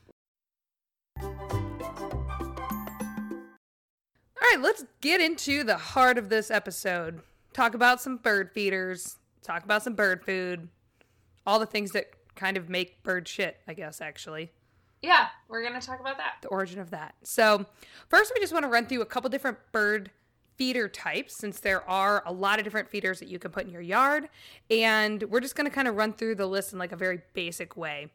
All 4.39 4.53
right, 4.53 4.61
let's 4.61 4.85
get 5.01 5.21
into 5.21 5.63
the 5.63 5.77
heart 5.77 6.17
of 6.17 6.29
this 6.29 6.49
episode. 6.49 7.21
Talk 7.53 7.73
about 7.73 8.01
some 8.01 8.17
bird 8.17 8.51
feeders, 8.51 9.17
talk 9.43 9.63
about 9.63 9.83
some 9.83 9.93
bird 9.93 10.23
food, 10.23 10.69
all 11.45 11.59
the 11.59 11.65
things 11.65 11.91
that 11.91 12.07
kind 12.35 12.57
of 12.57 12.69
make 12.69 13.03
bird 13.03 13.27
shit, 13.27 13.57
I 13.67 13.73
guess, 13.73 14.01
actually. 14.01 14.51
Yeah, 15.01 15.27
we're 15.47 15.61
going 15.61 15.79
to 15.79 15.85
talk 15.85 15.99
about 15.99 16.17
that. 16.17 16.35
the 16.41 16.47
origin 16.47 16.79
of 16.79 16.89
that. 16.89 17.15
So, 17.23 17.65
first, 18.09 18.31
we 18.33 18.41
just 18.41 18.53
want 18.53 18.63
to 18.63 18.69
run 18.69 18.87
through 18.87 19.01
a 19.01 19.05
couple 19.05 19.29
different 19.29 19.57
bird 19.71 20.11
feeder 20.57 20.87
types 20.87 21.35
since 21.35 21.59
there 21.59 21.87
are 21.89 22.23
a 22.25 22.33
lot 22.33 22.59
of 22.59 22.63
different 22.63 22.89
feeders 22.89 23.19
that 23.19 23.27
you 23.29 23.39
can 23.39 23.51
put 23.51 23.65
in 23.65 23.71
your 23.71 23.81
yard. 23.81 24.27
And 24.69 25.23
we're 25.23 25.39
just 25.39 25.55
going 25.55 25.69
to 25.69 25.73
kind 25.73 25.87
of 25.87 25.95
run 25.95 26.13
through 26.13 26.35
the 26.35 26.47
list 26.47 26.73
in 26.73 26.79
like 26.79 26.91
a 26.91 26.97
very 26.97 27.21
basic 27.33 27.77
way. 27.77 28.11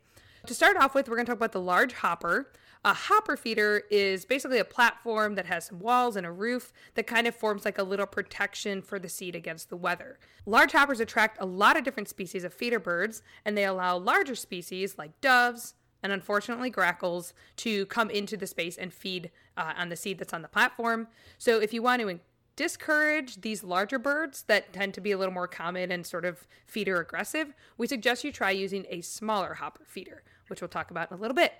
To 0.46 0.54
start 0.54 0.76
off 0.76 0.94
with, 0.94 1.08
we're 1.08 1.16
going 1.16 1.26
to 1.26 1.30
talk 1.30 1.38
about 1.38 1.52
the 1.52 1.60
large 1.60 1.92
hopper. 1.92 2.50
A 2.84 2.92
hopper 2.92 3.36
feeder 3.36 3.84
is 3.92 4.24
basically 4.24 4.58
a 4.58 4.64
platform 4.64 5.36
that 5.36 5.46
has 5.46 5.66
some 5.66 5.78
walls 5.78 6.16
and 6.16 6.26
a 6.26 6.32
roof 6.32 6.72
that 6.94 7.06
kind 7.06 7.28
of 7.28 7.34
forms 7.36 7.64
like 7.64 7.78
a 7.78 7.84
little 7.84 8.06
protection 8.06 8.82
for 8.82 8.98
the 8.98 9.08
seed 9.08 9.36
against 9.36 9.70
the 9.70 9.76
weather. 9.76 10.18
Large 10.46 10.72
hoppers 10.72 10.98
attract 10.98 11.40
a 11.40 11.46
lot 11.46 11.76
of 11.76 11.84
different 11.84 12.08
species 12.08 12.42
of 12.42 12.52
feeder 12.52 12.80
birds, 12.80 13.22
and 13.44 13.56
they 13.56 13.64
allow 13.64 13.96
larger 13.96 14.34
species 14.34 14.98
like 14.98 15.20
doves, 15.20 15.74
and 16.02 16.10
unfortunately 16.12 16.70
grackles 16.70 17.34
to 17.58 17.86
come 17.86 18.10
into 18.10 18.36
the 18.36 18.48
space 18.48 18.76
and 18.76 18.92
feed 18.92 19.30
uh, 19.56 19.74
on 19.76 19.88
the 19.88 19.96
seed 19.96 20.18
that's 20.18 20.34
on 20.34 20.42
the 20.42 20.48
platform. 20.48 21.06
So 21.38 21.60
if 21.60 21.72
you 21.72 21.82
want 21.82 22.02
to 22.02 22.08
discourage 22.56 23.40
these 23.40 23.64
larger 23.64 23.98
birds 23.98 24.44
that 24.44 24.72
tend 24.72 24.94
to 24.94 25.00
be 25.00 25.12
a 25.12 25.18
little 25.18 25.34
more 25.34 25.48
common 25.48 25.90
and 25.90 26.06
sort 26.06 26.24
of 26.24 26.46
feeder 26.66 27.00
aggressive, 27.00 27.54
we 27.78 27.86
suggest 27.86 28.24
you 28.24 28.32
try 28.32 28.50
using 28.50 28.86
a 28.88 29.00
smaller 29.00 29.54
hopper 29.54 29.84
feeder, 29.86 30.22
which 30.48 30.60
we'll 30.60 30.68
talk 30.68 30.90
about 30.90 31.10
in 31.10 31.16
a 31.16 31.20
little 31.20 31.34
bit. 31.34 31.52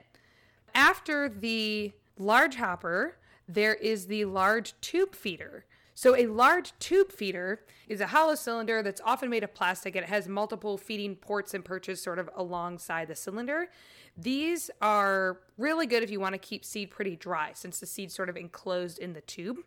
After 0.75 1.29
the 1.29 1.93
large 2.19 2.57
hopper, 2.57 3.17
there 3.49 3.75
is 3.75 4.07
the 4.07 4.25
large 4.25 4.79
tube 4.81 5.15
feeder. 5.15 5.65
So, 5.95 6.17
a 6.17 6.27
large 6.27 6.73
tube 6.79 7.13
feeder 7.13 7.61
is 7.87 8.01
a 8.01 8.07
hollow 8.07 8.35
cylinder 8.35 8.83
that's 8.83 9.01
often 9.05 9.29
made 9.29 9.45
of 9.45 9.55
plastic 9.55 9.95
and 9.95 10.05
it 10.05 10.09
has 10.09 10.27
multiple 10.27 10.79
feeding 10.79 11.17
ports 11.17 11.53
and 11.53 11.65
perches 11.65 12.01
sort 12.01 12.19
of 12.19 12.31
alongside 12.35 13.09
the 13.09 13.15
cylinder. 13.15 13.69
These 14.17 14.71
are 14.81 15.39
really 15.59 15.87
good 15.87 16.03
if 16.03 16.11
you 16.11 16.19
want 16.19 16.35
to 16.35 16.39
keep 16.39 16.65
seed 16.65 16.91
pretty 16.91 17.17
dry 17.17 17.51
since 17.55 17.79
the 17.79 17.87
seed's 17.87 18.15
sort 18.15 18.31
of 18.31 18.37
enclosed 18.37 18.99
in 18.99 19.13
the 19.13 19.21
tube. 19.23 19.59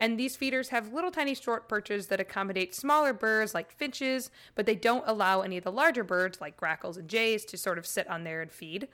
And 0.00 0.18
these 0.18 0.36
feeders 0.36 0.70
have 0.70 0.92
little 0.92 1.10
tiny 1.10 1.34
short 1.34 1.68
perches 1.68 2.08
that 2.08 2.20
accommodate 2.20 2.74
smaller 2.74 3.12
birds 3.12 3.54
like 3.54 3.72
finches, 3.72 4.30
but 4.54 4.66
they 4.66 4.74
don't 4.74 5.04
allow 5.06 5.40
any 5.40 5.56
of 5.56 5.64
the 5.64 5.72
larger 5.72 6.04
birds 6.04 6.40
like 6.40 6.56
grackles 6.56 6.96
and 6.96 7.08
jays 7.08 7.44
to 7.46 7.56
sort 7.56 7.78
of 7.78 7.86
sit 7.86 8.08
on 8.08 8.24
there 8.24 8.42
and 8.42 8.50
feed. 8.50 8.88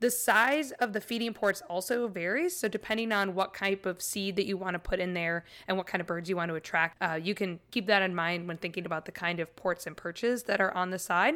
The 0.00 0.10
size 0.10 0.72
of 0.72 0.94
the 0.94 1.00
feeding 1.00 1.32
ports 1.32 1.62
also 1.70 2.08
varies. 2.08 2.56
So, 2.56 2.66
depending 2.66 3.12
on 3.12 3.36
what 3.36 3.54
type 3.54 3.86
of 3.86 4.02
seed 4.02 4.34
that 4.34 4.46
you 4.46 4.56
want 4.56 4.74
to 4.74 4.80
put 4.80 4.98
in 4.98 5.14
there 5.14 5.44
and 5.68 5.76
what 5.76 5.86
kind 5.86 6.00
of 6.00 6.08
birds 6.08 6.28
you 6.28 6.34
want 6.34 6.48
to 6.48 6.56
attract, 6.56 7.00
uh, 7.00 7.20
you 7.22 7.36
can 7.36 7.60
keep 7.70 7.86
that 7.86 8.02
in 8.02 8.12
mind 8.12 8.48
when 8.48 8.56
thinking 8.56 8.84
about 8.84 9.04
the 9.04 9.12
kind 9.12 9.38
of 9.38 9.54
ports 9.54 9.86
and 9.86 9.96
perches 9.96 10.42
that 10.44 10.60
are 10.60 10.74
on 10.74 10.90
the 10.90 10.98
side. 10.98 11.34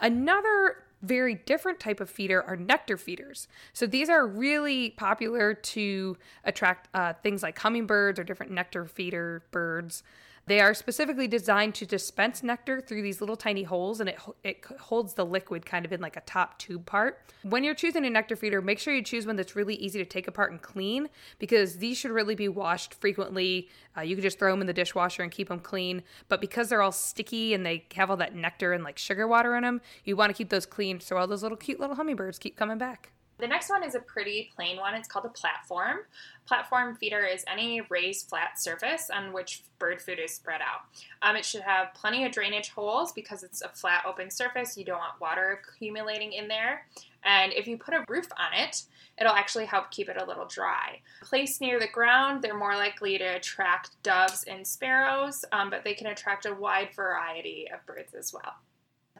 Another 0.00 0.85
very 1.06 1.34
different 1.34 1.80
type 1.80 2.00
of 2.00 2.10
feeder 2.10 2.42
are 2.42 2.56
nectar 2.56 2.96
feeders. 2.96 3.48
So 3.72 3.86
these 3.86 4.08
are 4.08 4.26
really 4.26 4.90
popular 4.90 5.54
to 5.54 6.16
attract 6.44 6.88
uh, 6.94 7.14
things 7.22 7.42
like 7.42 7.58
hummingbirds 7.58 8.18
or 8.18 8.24
different 8.24 8.52
nectar 8.52 8.86
feeder 8.86 9.42
birds. 9.50 10.02
They 10.46 10.60
are 10.60 10.74
specifically 10.74 11.26
designed 11.26 11.74
to 11.76 11.86
dispense 11.86 12.44
nectar 12.44 12.80
through 12.80 13.02
these 13.02 13.20
little 13.20 13.34
tiny 13.34 13.64
holes, 13.64 13.98
and 13.98 14.08
it 14.08 14.18
it 14.44 14.64
holds 14.80 15.14
the 15.14 15.26
liquid 15.26 15.66
kind 15.66 15.84
of 15.84 15.92
in 15.92 16.00
like 16.00 16.16
a 16.16 16.20
top 16.20 16.58
tube 16.58 16.86
part. 16.86 17.18
When 17.42 17.64
you're 17.64 17.74
choosing 17.74 18.06
a 18.06 18.10
nectar 18.10 18.36
feeder, 18.36 18.62
make 18.62 18.78
sure 18.78 18.94
you 18.94 19.02
choose 19.02 19.26
one 19.26 19.34
that's 19.34 19.56
really 19.56 19.74
easy 19.74 19.98
to 19.98 20.04
take 20.04 20.28
apart 20.28 20.52
and 20.52 20.62
clean 20.62 21.08
because 21.40 21.78
these 21.78 21.98
should 21.98 22.12
really 22.12 22.36
be 22.36 22.48
washed 22.48 22.94
frequently. 22.94 23.68
Uh, 23.96 24.02
you 24.02 24.14
can 24.14 24.22
just 24.22 24.38
throw 24.38 24.52
them 24.52 24.60
in 24.60 24.68
the 24.68 24.72
dishwasher 24.72 25.24
and 25.24 25.32
keep 25.32 25.48
them 25.48 25.58
clean, 25.58 26.04
but 26.28 26.40
because 26.40 26.68
they're 26.68 26.82
all 26.82 26.92
sticky 26.92 27.52
and 27.52 27.66
they 27.66 27.84
have 27.94 28.08
all 28.08 28.16
that 28.16 28.36
nectar 28.36 28.72
and 28.72 28.84
like 28.84 28.98
sugar 28.98 29.26
water 29.26 29.56
in 29.56 29.64
them, 29.64 29.80
you 30.04 30.14
want 30.14 30.30
to 30.30 30.34
keep 30.34 30.50
those 30.50 30.66
clean 30.66 31.00
so 31.00 31.16
all 31.16 31.26
those 31.26 31.42
little 31.42 31.58
cute 31.58 31.80
little 31.80 31.96
hummingbirds 31.96 32.38
keep 32.38 32.56
coming 32.56 32.78
back. 32.78 33.10
The 33.38 33.46
next 33.46 33.68
one 33.68 33.84
is 33.84 33.94
a 33.94 34.00
pretty 34.00 34.50
plain 34.54 34.78
one. 34.78 34.94
It's 34.94 35.08
called 35.08 35.26
a 35.26 35.30
platform. 35.30 35.98
Platform 36.46 36.96
feeder 36.96 37.24
is 37.24 37.44
any 37.46 37.82
raised 37.82 38.28
flat 38.28 38.58
surface 38.58 39.10
on 39.10 39.32
which 39.32 39.62
bird 39.78 40.00
food 40.00 40.18
is 40.18 40.34
spread 40.34 40.60
out. 40.62 40.82
Um, 41.20 41.36
it 41.36 41.44
should 41.44 41.60
have 41.60 41.92
plenty 41.94 42.24
of 42.24 42.32
drainage 42.32 42.70
holes 42.70 43.12
because 43.12 43.42
it's 43.42 43.60
a 43.60 43.68
flat 43.68 44.04
open 44.06 44.30
surface. 44.30 44.76
You 44.76 44.84
don't 44.84 44.98
want 44.98 45.20
water 45.20 45.60
accumulating 45.60 46.32
in 46.32 46.48
there. 46.48 46.86
And 47.24 47.52
if 47.52 47.66
you 47.66 47.76
put 47.76 47.92
a 47.92 48.04
roof 48.08 48.28
on 48.38 48.58
it, 48.58 48.84
it'll 49.18 49.32
actually 49.32 49.66
help 49.66 49.90
keep 49.90 50.08
it 50.08 50.20
a 50.20 50.24
little 50.24 50.46
dry. 50.46 51.00
Placed 51.22 51.60
near 51.60 51.78
the 51.78 51.88
ground, 51.88 52.40
they're 52.40 52.56
more 52.56 52.76
likely 52.76 53.18
to 53.18 53.24
attract 53.24 54.02
doves 54.02 54.44
and 54.44 54.66
sparrows, 54.66 55.44
um, 55.52 55.68
but 55.68 55.84
they 55.84 55.94
can 55.94 56.06
attract 56.06 56.46
a 56.46 56.54
wide 56.54 56.90
variety 56.94 57.66
of 57.72 57.84
birds 57.84 58.14
as 58.14 58.32
well. 58.32 58.54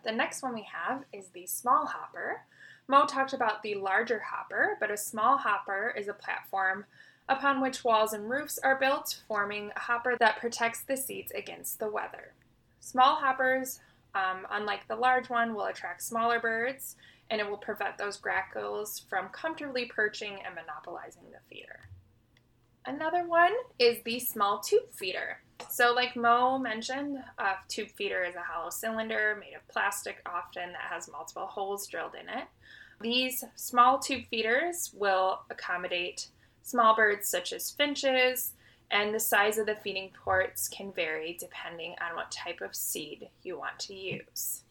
The 0.04 0.12
next 0.12 0.42
one 0.42 0.54
we 0.54 0.66
have 0.72 1.04
is 1.12 1.28
the 1.30 1.46
small 1.46 1.86
hopper. 1.86 2.42
Mo 2.88 3.04
talked 3.04 3.32
about 3.32 3.62
the 3.62 3.74
larger 3.74 4.20
hopper, 4.20 4.76
but 4.78 4.90
a 4.90 4.96
small 4.96 5.36
hopper 5.36 5.92
is 5.96 6.06
a 6.08 6.14
platform 6.14 6.84
upon 7.28 7.60
which 7.60 7.82
walls 7.82 8.12
and 8.12 8.30
roofs 8.30 8.58
are 8.58 8.78
built, 8.78 9.22
forming 9.26 9.72
a 9.74 9.80
hopper 9.80 10.16
that 10.20 10.38
protects 10.38 10.82
the 10.82 10.96
seeds 10.96 11.32
against 11.32 11.80
the 11.80 11.90
weather. 11.90 12.32
Small 12.78 13.16
hoppers, 13.16 13.80
um, 14.14 14.46
unlike 14.50 14.86
the 14.86 14.94
large 14.94 15.28
one, 15.28 15.54
will 15.54 15.64
attract 15.64 16.02
smaller 16.02 16.38
birds 16.38 16.94
and 17.28 17.40
it 17.40 17.50
will 17.50 17.56
prevent 17.56 17.98
those 17.98 18.16
grackles 18.16 19.00
from 19.10 19.28
comfortably 19.30 19.86
perching 19.86 20.38
and 20.44 20.54
monopolizing 20.54 21.24
the 21.32 21.38
feeder. 21.50 21.80
Another 22.86 23.26
one 23.26 23.52
is 23.80 23.98
the 24.04 24.20
small 24.20 24.60
tube 24.60 24.92
feeder. 24.92 25.40
So, 25.68 25.92
like 25.92 26.14
Mo 26.14 26.56
mentioned, 26.56 27.18
a 27.38 27.54
tube 27.68 27.88
feeder 27.96 28.22
is 28.22 28.36
a 28.36 28.40
hollow 28.40 28.70
cylinder 28.70 29.36
made 29.40 29.54
of 29.56 29.66
plastic, 29.66 30.18
often 30.24 30.70
that 30.70 30.82
has 30.88 31.10
multiple 31.10 31.46
holes 31.46 31.88
drilled 31.88 32.14
in 32.14 32.28
it. 32.28 32.44
These 33.00 33.44
small 33.56 33.98
tube 33.98 34.24
feeders 34.30 34.92
will 34.94 35.40
accommodate 35.50 36.28
small 36.62 36.94
birds 36.94 37.28
such 37.28 37.52
as 37.52 37.72
finches, 37.72 38.52
and 38.90 39.12
the 39.12 39.20
size 39.20 39.58
of 39.58 39.66
the 39.66 39.74
feeding 39.74 40.10
ports 40.24 40.68
can 40.68 40.92
vary 40.92 41.36
depending 41.40 41.96
on 42.00 42.14
what 42.14 42.30
type 42.30 42.60
of 42.60 42.76
seed 42.76 43.28
you 43.42 43.58
want 43.58 43.80
to 43.80 43.94
use. 43.94 44.62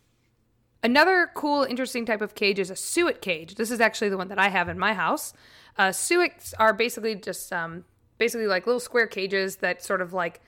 Another 0.82 1.30
cool, 1.34 1.64
interesting 1.64 2.06
type 2.06 2.22
of 2.22 2.36
cage 2.36 2.60
is 2.60 2.70
a 2.70 2.76
suet 2.76 3.20
cage. 3.20 3.56
This 3.56 3.72
is 3.72 3.82
actually 3.82 4.10
the 4.10 4.18
one 4.18 4.30
that 4.30 4.40
I 4.40 4.50
have 4.50 4.70
in 4.70 4.80
my 4.80 4.94
house. 4.94 5.34
Uh, 5.78 5.92
suets 5.92 6.54
are 6.60 6.74
basically 6.74 7.16
just 7.16 7.52
um, 7.52 7.84
basically 8.18 8.48
like 8.48 8.66
little 8.66 8.80
square 8.80 9.08
cages 9.08 9.58
that 9.58 9.84
sort 9.84 10.02
of 10.02 10.14
like 10.14 10.42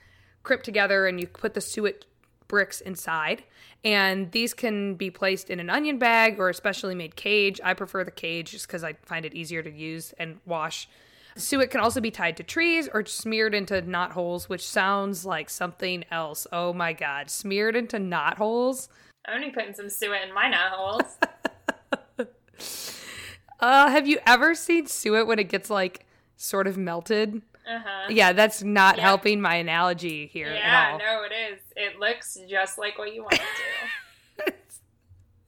crimp 0.44 0.64
together, 0.64 1.08
and 1.08 1.20
you 1.20 1.28
put 1.28 1.54
the 1.54 1.62
suet 1.62 2.06
bricks 2.48 2.82
inside. 2.82 3.44
And 3.84 4.32
these 4.32 4.54
can 4.54 4.96
be 4.96 5.10
placed 5.10 5.50
in 5.50 5.60
an 5.60 5.70
onion 5.70 5.98
bag 5.98 6.40
or 6.40 6.50
a 6.50 6.54
specially 6.54 6.96
made 6.96 7.16
cage. 7.16 7.60
I 7.64 7.74
prefer 7.74 8.04
the 8.04 8.12
cage 8.12 8.52
just 8.52 8.68
because 8.68 8.84
I 8.84 8.94
find 9.04 9.26
it 9.26 9.34
easier 9.34 9.62
to 9.62 9.72
use 9.72 10.14
and 10.18 10.40
wash. 10.46 10.90
Suet 11.36 11.70
can 11.70 11.82
also 11.82 12.02
be 12.02 12.10
tied 12.10 12.38
to 12.38 12.44
trees 12.44 12.90
or 12.92 13.06
smeared 13.06 13.54
into 13.54 13.80
knot 13.82 14.14
holes, 14.14 14.50
which 14.50 14.68
sounds 14.68 15.26
like 15.26 15.50
something 15.50 16.04
else. 16.10 16.48
Oh 16.52 16.74
my 16.74 16.94
god, 16.94 17.30
smeared 17.30 17.76
into 17.76 18.00
knot 18.00 18.38
holes. 18.38 18.90
I'm 19.28 19.42
be 19.42 19.50
putting 19.52 19.74
some 19.74 19.90
suet 19.90 20.28
in 20.28 20.34
my 20.34 20.50
knot 20.50 20.72
holes. 20.72 21.18
Uh, 23.60 23.90
have 23.90 24.08
you 24.08 24.20
ever 24.26 24.54
seen 24.54 24.86
suet 24.86 25.26
when 25.26 25.40
it 25.40 25.50
gets 25.50 25.70
like 25.70 26.06
sort 26.36 26.68
of 26.68 26.78
melted? 26.78 27.42
Uh-huh. 27.68 28.08
Yeah, 28.10 28.34
that's 28.34 28.64
not 28.64 28.98
Yeah. 28.98 29.04
helping 29.04 29.42
my 29.42 29.56
analogy 29.56 30.28
here 30.28 30.48
at 30.48 30.56
Yeah, 30.56 30.98
no, 30.98 31.24
it 31.24 31.34
is. 31.34 31.60
It 31.76 32.00
looks 32.00 32.38
just 32.48 32.78
like 32.78 32.98
what 32.98 33.14
you 33.14 33.24
want 33.24 33.34
it 33.34 33.42
to. 34.48 34.54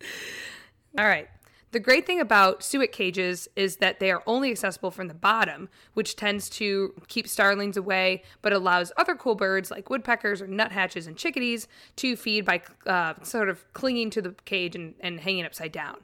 All 0.98 1.06
right. 1.08 1.28
The 1.72 1.80
great 1.80 2.08
thing 2.08 2.20
about 2.20 2.64
suet 2.64 2.92
cages 2.92 3.48
is 3.56 3.76
that 3.78 4.00
they 4.00 4.10
are 4.10 4.24
only 4.26 4.50
accessible 4.50 4.90
from 4.90 5.08
the 5.08 5.14
bottom, 5.14 5.70
which 5.94 6.16
tends 6.16 6.50
to 6.52 6.96
keep 7.08 7.28
starlings 7.28 7.78
away, 7.78 8.24
but 8.42 8.52
allows 8.52 8.92
other 8.98 9.14
cool 9.16 9.36
birds 9.36 9.70
like 9.70 9.88
woodpeckers 9.88 10.42
or 10.42 10.48
nuthatches 10.48 11.06
and 11.06 11.16
chickadees 11.16 11.68
to 11.98 12.16
feed 12.16 12.44
by 12.44 12.64
uh, 12.88 13.14
sort 13.22 13.50
of 13.50 13.72
clinging 13.74 14.10
to 14.10 14.22
the 14.22 14.34
cage 14.46 14.76
and, 14.76 14.96
and 15.00 15.20
hanging 15.20 15.46
upside 15.46 15.72
down. 15.72 15.98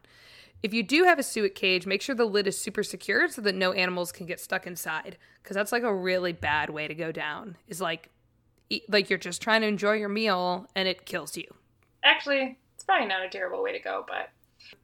If 0.66 0.74
you 0.74 0.82
do 0.82 1.04
have 1.04 1.20
a 1.20 1.24
suet 1.24 1.54
cage, 1.54 1.86
make 1.86 2.02
sure 2.02 2.16
the 2.16 2.26
lid 2.26 2.48
is 2.48 2.58
super 2.58 2.82
secure 2.82 3.30
so 3.30 3.40
that 3.42 3.54
no 3.54 3.72
animals 3.74 4.12
can 4.12 4.26
get 4.26 4.40
stuck 4.40 4.66
inside, 4.66 5.16
because 5.44 5.54
that's 5.54 5.72
like 5.72 5.84
a 5.84 5.94
really 5.94 6.34
bad 6.34 6.72
way 6.72 6.88
to 6.88 6.96
go 6.96 7.12
down. 7.12 7.56
Is 7.68 7.80
like, 7.80 8.10
eat, 8.72 8.82
like 8.90 9.08
you're 9.08 9.20
just 9.20 9.44
trying 9.44 9.62
to 9.62 9.68
enjoy 9.68 9.92
your 9.92 10.10
meal 10.10 10.68
and 10.76 10.88
it 10.88 11.06
kills 11.06 11.38
you. 11.38 11.46
Actually, 12.04 12.58
it's 12.74 12.84
probably 12.84 13.06
not 13.06 13.24
a 13.24 13.30
terrible 13.30 13.62
way 13.62 13.74
to 13.74 13.80
go, 13.80 14.06
but 14.08 14.32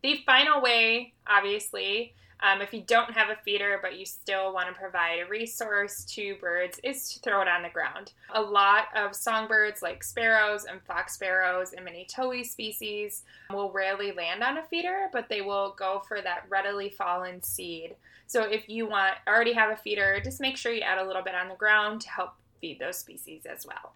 the 0.03 0.21
final 0.23 0.61
way, 0.61 1.15
obviously, 1.25 2.13
um, 2.41 2.61
if 2.61 2.73
you 2.73 2.81
don't 2.81 3.11
have 3.11 3.29
a 3.29 3.35
feeder 3.43 3.79
but 3.81 3.97
you 3.97 4.05
still 4.05 4.53
want 4.53 4.67
to 4.67 4.79
provide 4.79 5.19
a 5.19 5.29
resource 5.29 6.03
to 6.05 6.35
birds, 6.41 6.79
is 6.83 7.13
to 7.13 7.19
throw 7.19 7.41
it 7.41 7.47
on 7.47 7.63
the 7.63 7.69
ground. 7.69 8.13
A 8.33 8.41
lot 8.41 8.85
of 8.95 9.15
songbirds, 9.15 9.81
like 9.81 10.03
sparrows 10.03 10.65
and 10.65 10.81
fox 10.83 11.13
sparrows 11.13 11.73
and 11.73 11.85
many 11.85 12.05
towhee 12.05 12.45
species, 12.45 13.23
will 13.51 13.71
rarely 13.71 14.11
land 14.11 14.43
on 14.43 14.57
a 14.57 14.63
feeder, 14.63 15.09
but 15.13 15.29
they 15.29 15.41
will 15.41 15.75
go 15.77 16.01
for 16.07 16.21
that 16.21 16.45
readily 16.49 16.89
fallen 16.89 17.41
seed. 17.41 17.95
So 18.27 18.43
if 18.43 18.69
you 18.69 18.87
want 18.87 19.15
already 19.27 19.53
have 19.53 19.71
a 19.71 19.77
feeder, 19.77 20.21
just 20.23 20.39
make 20.39 20.57
sure 20.57 20.71
you 20.71 20.81
add 20.81 20.97
a 20.97 21.05
little 21.05 21.21
bit 21.21 21.35
on 21.35 21.49
the 21.49 21.55
ground 21.55 22.01
to 22.01 22.09
help 22.09 22.33
feed 22.61 22.79
those 22.79 22.97
species 22.97 23.45
as 23.45 23.65
well. 23.65 23.93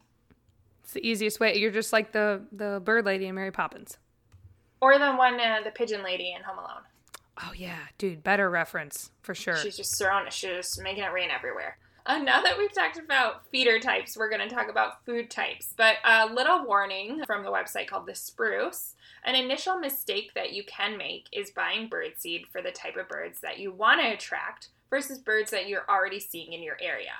It's 0.83 0.93
the 0.93 1.07
easiest 1.07 1.39
way. 1.39 1.57
You're 1.57 1.71
just 1.71 1.93
like 1.93 2.11
the 2.11 2.41
the 2.51 2.81
bird 2.83 3.05
lady 3.05 3.27
in 3.27 3.35
Mary 3.35 3.51
Poppins. 3.51 3.97
Or 4.81 4.99
the 4.99 5.13
one, 5.13 5.39
uh, 5.39 5.61
the 5.63 5.71
pigeon 5.71 6.03
lady 6.03 6.33
in 6.37 6.43
Home 6.43 6.59
Alone. 6.59 6.83
Oh 7.41 7.51
yeah, 7.55 7.79
dude, 7.97 8.23
better 8.23 8.49
reference 8.49 9.11
for 9.21 9.35
sure. 9.35 9.57
She's 9.57 9.77
just 9.77 9.97
throwing. 9.97 10.25
She's 10.29 10.49
just 10.49 10.81
making 10.81 11.03
it 11.03 11.11
rain 11.11 11.29
everywhere. 11.35 11.77
Uh, 12.07 12.19
now 12.19 12.41
that 12.41 12.57
we've 12.57 12.71
talked 12.71 12.99
about 12.99 13.47
feeder 13.49 13.79
types, 13.79 14.15
we're 14.15 14.29
going 14.29 14.47
to 14.47 14.53
talk 14.53 14.69
about 14.69 15.03
food 15.05 15.31
types. 15.31 15.73
But 15.75 15.95
a 16.05 16.27
little 16.27 16.63
warning 16.63 17.23
from 17.25 17.43
the 17.43 17.49
website 17.49 17.87
called 17.87 18.05
The 18.05 18.13
Spruce. 18.13 18.93
An 19.23 19.33
initial 19.33 19.79
mistake 19.79 20.31
that 20.35 20.53
you 20.53 20.63
can 20.65 20.97
make 20.97 21.25
is 21.31 21.49
buying 21.49 21.89
birdseed 21.89 22.45
for 22.51 22.61
the 22.61 22.71
type 22.71 22.95
of 22.95 23.09
birds 23.09 23.41
that 23.41 23.57
you 23.57 23.71
want 23.71 24.01
to 24.01 24.13
attract 24.13 24.69
versus 24.91 25.17
birds 25.17 25.49
that 25.49 25.67
you're 25.67 25.89
already 25.89 26.19
seeing 26.19 26.53
in 26.53 26.61
your 26.61 26.77
area. 26.79 27.13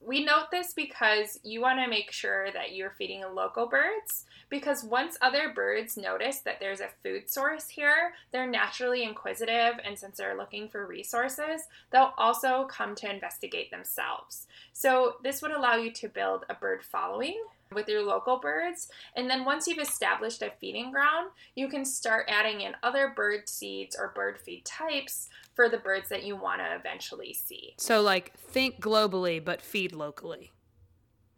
We 0.00 0.24
note 0.24 0.50
this 0.50 0.74
because 0.74 1.40
you 1.42 1.62
want 1.62 1.80
to 1.80 1.88
make 1.88 2.12
sure 2.12 2.52
that 2.52 2.74
you're 2.74 2.94
feeding 2.98 3.24
local 3.32 3.66
birds 3.66 4.26
because 4.50 4.84
once 4.84 5.16
other 5.20 5.52
birds 5.54 5.96
notice 5.96 6.38
that 6.40 6.60
there's 6.60 6.80
a 6.80 6.88
food 7.02 7.30
source 7.30 7.68
here, 7.68 8.12
they're 8.32 8.46
naturally 8.46 9.02
inquisitive 9.02 9.74
and 9.84 9.98
since 9.98 10.16
they're 10.16 10.36
looking 10.36 10.68
for 10.68 10.86
resources, 10.86 11.62
they'll 11.90 12.14
also 12.18 12.64
come 12.64 12.94
to 12.96 13.12
investigate 13.12 13.70
themselves. 13.70 14.46
So, 14.72 15.16
this 15.22 15.42
would 15.42 15.50
allow 15.50 15.76
you 15.76 15.92
to 15.92 16.08
build 16.08 16.44
a 16.48 16.54
bird 16.54 16.82
following 16.84 17.42
with 17.74 17.88
your 17.88 18.02
local 18.02 18.38
birds. 18.38 18.88
And 19.14 19.28
then 19.28 19.44
once 19.44 19.66
you've 19.66 19.78
established 19.78 20.42
a 20.42 20.50
feeding 20.60 20.90
ground, 20.90 21.30
you 21.54 21.68
can 21.68 21.84
start 21.84 22.26
adding 22.28 22.62
in 22.62 22.74
other 22.82 23.12
bird 23.14 23.48
seeds 23.48 23.96
or 23.98 24.12
bird 24.14 24.38
feed 24.38 24.64
types 24.64 25.28
for 25.54 25.68
the 25.68 25.78
birds 25.78 26.08
that 26.08 26.24
you 26.24 26.36
want 26.36 26.60
to 26.60 26.74
eventually 26.74 27.34
see. 27.34 27.74
so 27.78 28.00
like 28.00 28.32
think 28.38 28.80
globally 28.80 29.44
but 29.44 29.60
feed 29.60 29.92
locally. 29.92 30.52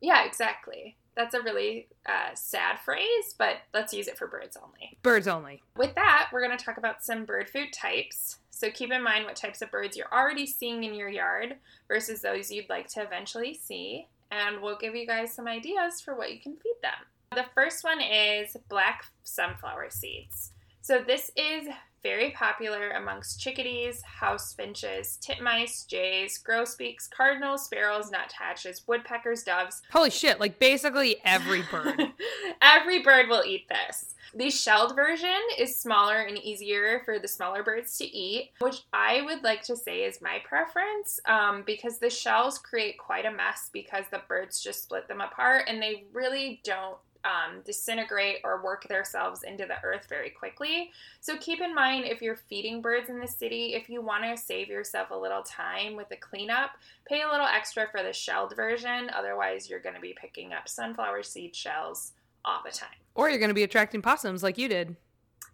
Yeah, 0.00 0.24
exactly. 0.24 0.96
That's 1.20 1.34
a 1.34 1.42
really 1.42 1.86
uh, 2.06 2.34
sad 2.34 2.78
phrase, 2.82 3.34
but 3.36 3.56
let's 3.74 3.92
use 3.92 4.08
it 4.08 4.16
for 4.16 4.26
birds 4.26 4.56
only. 4.56 4.96
Birds 5.02 5.28
only. 5.28 5.62
With 5.76 5.94
that, 5.96 6.30
we're 6.32 6.42
going 6.42 6.56
to 6.56 6.64
talk 6.64 6.78
about 6.78 7.04
some 7.04 7.26
bird 7.26 7.50
food 7.50 7.74
types. 7.74 8.38
So 8.48 8.70
keep 8.70 8.90
in 8.90 9.02
mind 9.02 9.26
what 9.26 9.36
types 9.36 9.60
of 9.60 9.70
birds 9.70 9.98
you're 9.98 10.10
already 10.10 10.46
seeing 10.46 10.82
in 10.82 10.94
your 10.94 11.10
yard 11.10 11.56
versus 11.88 12.22
those 12.22 12.50
you'd 12.50 12.70
like 12.70 12.88
to 12.94 13.02
eventually 13.02 13.52
see, 13.52 14.08
and 14.30 14.62
we'll 14.62 14.78
give 14.78 14.96
you 14.96 15.06
guys 15.06 15.34
some 15.34 15.46
ideas 15.46 16.00
for 16.00 16.14
what 16.16 16.32
you 16.32 16.40
can 16.40 16.56
feed 16.56 16.76
them. 16.80 16.92
The 17.32 17.44
first 17.54 17.84
one 17.84 18.00
is 18.00 18.56
black 18.70 19.04
sunflower 19.22 19.90
seeds. 19.90 20.52
So 20.80 21.04
this 21.06 21.30
is 21.36 21.68
very 22.02 22.30
popular 22.30 22.90
amongst 22.90 23.40
chickadees, 23.40 24.02
house 24.02 24.52
finches, 24.52 25.18
titmice, 25.20 25.86
jays, 25.86 26.38
grosbeaks, 26.38 27.08
cardinals, 27.08 27.64
sparrows, 27.64 28.10
nuthatches, 28.10 28.82
woodpeckers, 28.86 29.42
doves, 29.42 29.82
Holy 29.92 30.10
shit, 30.10 30.40
like 30.40 30.58
basically 30.58 31.16
every 31.24 31.62
bird. 31.62 32.00
Every 32.62 33.02
bird 33.02 33.28
will 33.28 33.42
eat 33.44 33.68
this. 33.68 34.14
The 34.34 34.50
shelled 34.50 34.94
version 34.94 35.40
is 35.58 35.76
smaller 35.76 36.20
and 36.20 36.38
easier 36.38 37.02
for 37.04 37.18
the 37.18 37.26
smaller 37.26 37.64
birds 37.64 37.96
to 37.98 38.04
eat, 38.04 38.50
which 38.60 38.82
I 38.92 39.22
would 39.22 39.42
like 39.42 39.62
to 39.64 39.76
say 39.76 40.04
is 40.04 40.22
my 40.22 40.40
preference 40.44 41.18
um, 41.26 41.64
because 41.66 41.98
the 41.98 42.10
shells 42.10 42.58
create 42.58 42.98
quite 42.98 43.26
a 43.26 43.32
mess 43.32 43.70
because 43.72 44.04
the 44.10 44.22
birds 44.28 44.60
just 44.60 44.84
split 44.84 45.08
them 45.08 45.20
apart 45.20 45.64
and 45.66 45.82
they 45.82 46.04
really 46.12 46.60
don't 46.64 46.98
um, 47.24 47.60
disintegrate 47.64 48.38
or 48.44 48.62
work 48.62 48.88
themselves 48.88 49.42
into 49.42 49.66
the 49.66 49.76
earth 49.84 50.06
very 50.08 50.30
quickly. 50.30 50.90
So 51.20 51.36
keep 51.36 51.60
in 51.60 51.74
mind 51.74 52.04
if 52.06 52.22
you're 52.22 52.40
feeding 52.48 52.80
birds 52.80 53.08
in 53.10 53.20
the 53.20 53.28
city, 53.28 53.74
if 53.74 53.88
you 53.88 54.00
want 54.02 54.24
to 54.24 54.36
save 54.36 54.68
yourself 54.68 55.10
a 55.10 55.16
little 55.16 55.42
time 55.42 55.96
with 55.96 56.08
the 56.08 56.16
cleanup, 56.16 56.70
pay 57.06 57.22
a 57.22 57.28
little 57.28 57.46
extra 57.46 57.86
for 57.90 58.02
the 58.02 58.12
shelled 58.12 58.54
version. 58.56 59.10
Otherwise, 59.14 59.68
you're 59.68 59.80
going 59.80 59.94
to 59.94 60.00
be 60.00 60.14
picking 60.18 60.52
up 60.52 60.68
sunflower 60.68 61.22
seed 61.22 61.54
shells 61.54 62.12
all 62.44 62.60
the 62.64 62.70
time. 62.70 62.88
or 63.14 63.28
you're 63.28 63.38
going 63.38 63.48
to 63.48 63.54
be 63.54 63.62
attracting 63.62 64.00
possums 64.00 64.42
like 64.42 64.56
you 64.56 64.68
did. 64.68 64.96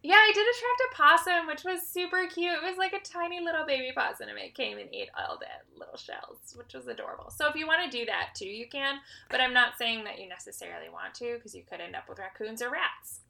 Yeah, 0.02 0.14
I 0.14 0.30
did 0.32 0.46
attract 0.46 0.80
a 0.80 0.94
possum, 0.94 1.46
which 1.48 1.64
was 1.64 1.86
super 1.86 2.28
cute. 2.28 2.52
It 2.52 2.62
was 2.62 2.78
like 2.78 2.92
a 2.92 3.00
tiny 3.00 3.40
little 3.40 3.66
baby 3.66 3.90
possum, 3.92 4.28
and 4.28 4.38
it 4.38 4.54
came 4.54 4.78
and 4.78 4.88
ate 4.92 5.08
all 5.18 5.38
the 5.38 5.78
little 5.78 5.96
shells, 5.96 6.54
which 6.54 6.74
was 6.74 6.86
adorable. 6.86 7.30
So 7.30 7.48
if 7.48 7.56
you 7.56 7.66
want 7.66 7.90
to 7.90 7.98
do 7.98 8.06
that 8.06 8.34
too, 8.36 8.46
you 8.46 8.68
can. 8.68 8.98
But 9.30 9.40
I'm 9.40 9.52
not 9.52 9.78
saying 9.78 10.04
that 10.04 10.20
you 10.20 10.28
necessarily 10.28 10.88
want 10.90 11.14
to, 11.14 11.34
because 11.34 11.54
you 11.54 11.64
could 11.68 11.80
end 11.80 11.96
up 11.96 12.08
with 12.08 12.20
raccoons 12.20 12.62
or 12.62 12.70
rats. 12.70 13.22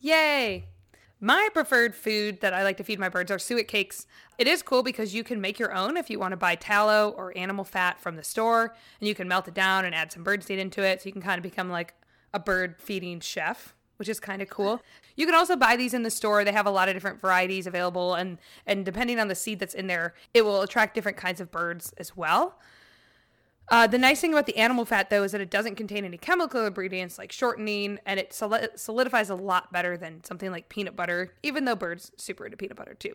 Yay! 0.00 0.68
My 1.18 1.48
preferred 1.52 1.94
food 1.94 2.40
that 2.40 2.52
I 2.52 2.62
like 2.62 2.76
to 2.76 2.84
feed 2.84 2.98
my 2.98 3.08
birds 3.08 3.30
are 3.30 3.38
suet 3.38 3.68
cakes. 3.68 4.06
It 4.36 4.46
is 4.46 4.62
cool 4.62 4.82
because 4.82 5.14
you 5.14 5.24
can 5.24 5.40
make 5.40 5.58
your 5.58 5.74
own 5.74 5.96
if 5.96 6.10
you 6.10 6.18
want 6.18 6.32
to 6.32 6.36
buy 6.36 6.54
tallow 6.54 7.14
or 7.16 7.36
animal 7.36 7.64
fat 7.64 8.00
from 8.00 8.16
the 8.16 8.22
store, 8.22 8.74
and 9.00 9.08
you 9.08 9.14
can 9.14 9.26
melt 9.26 9.48
it 9.48 9.54
down 9.54 9.84
and 9.84 9.94
add 9.94 10.12
some 10.12 10.22
bird 10.22 10.44
seed 10.44 10.58
into 10.58 10.82
it, 10.82 11.00
so 11.00 11.06
you 11.06 11.12
can 11.12 11.22
kind 11.22 11.38
of 11.38 11.42
become 11.42 11.70
like 11.70 11.94
a 12.34 12.38
bird 12.38 12.76
feeding 12.78 13.20
chef, 13.20 13.74
which 13.96 14.08
is 14.08 14.20
kind 14.20 14.42
of 14.42 14.48
cool. 14.48 14.82
You 15.16 15.26
can 15.26 15.34
also 15.34 15.56
buy 15.56 15.76
these 15.76 15.94
in 15.94 16.02
the 16.02 16.10
store. 16.10 16.44
They 16.44 16.52
have 16.52 16.66
a 16.66 16.70
lot 16.70 16.88
of 16.88 16.94
different 16.94 17.20
varieties 17.20 17.66
available, 17.66 18.14
and 18.14 18.38
and 18.66 18.84
depending 18.84 19.18
on 19.18 19.28
the 19.28 19.34
seed 19.34 19.58
that's 19.58 19.74
in 19.74 19.86
there, 19.86 20.14
it 20.34 20.44
will 20.44 20.62
attract 20.62 20.94
different 20.94 21.16
kinds 21.16 21.40
of 21.40 21.50
birds 21.50 21.92
as 21.98 22.16
well. 22.16 22.58
Uh, 23.68 23.86
the 23.86 23.98
nice 23.98 24.20
thing 24.20 24.32
about 24.32 24.46
the 24.46 24.56
animal 24.56 24.84
fat, 24.84 25.10
though, 25.10 25.24
is 25.24 25.32
that 25.32 25.40
it 25.40 25.50
doesn't 25.50 25.74
contain 25.74 26.04
any 26.04 26.16
chemical 26.16 26.64
ingredients 26.64 27.18
like 27.18 27.32
shortening, 27.32 27.98
and 28.06 28.20
it 28.20 28.32
solidifies 28.32 29.28
a 29.28 29.34
lot 29.34 29.72
better 29.72 29.96
than 29.96 30.22
something 30.22 30.52
like 30.52 30.68
peanut 30.68 30.94
butter, 30.94 31.32
even 31.42 31.64
though 31.64 31.74
birds 31.74 32.12
super 32.16 32.44
into 32.44 32.56
peanut 32.56 32.76
butter 32.76 32.94
too. 32.94 33.14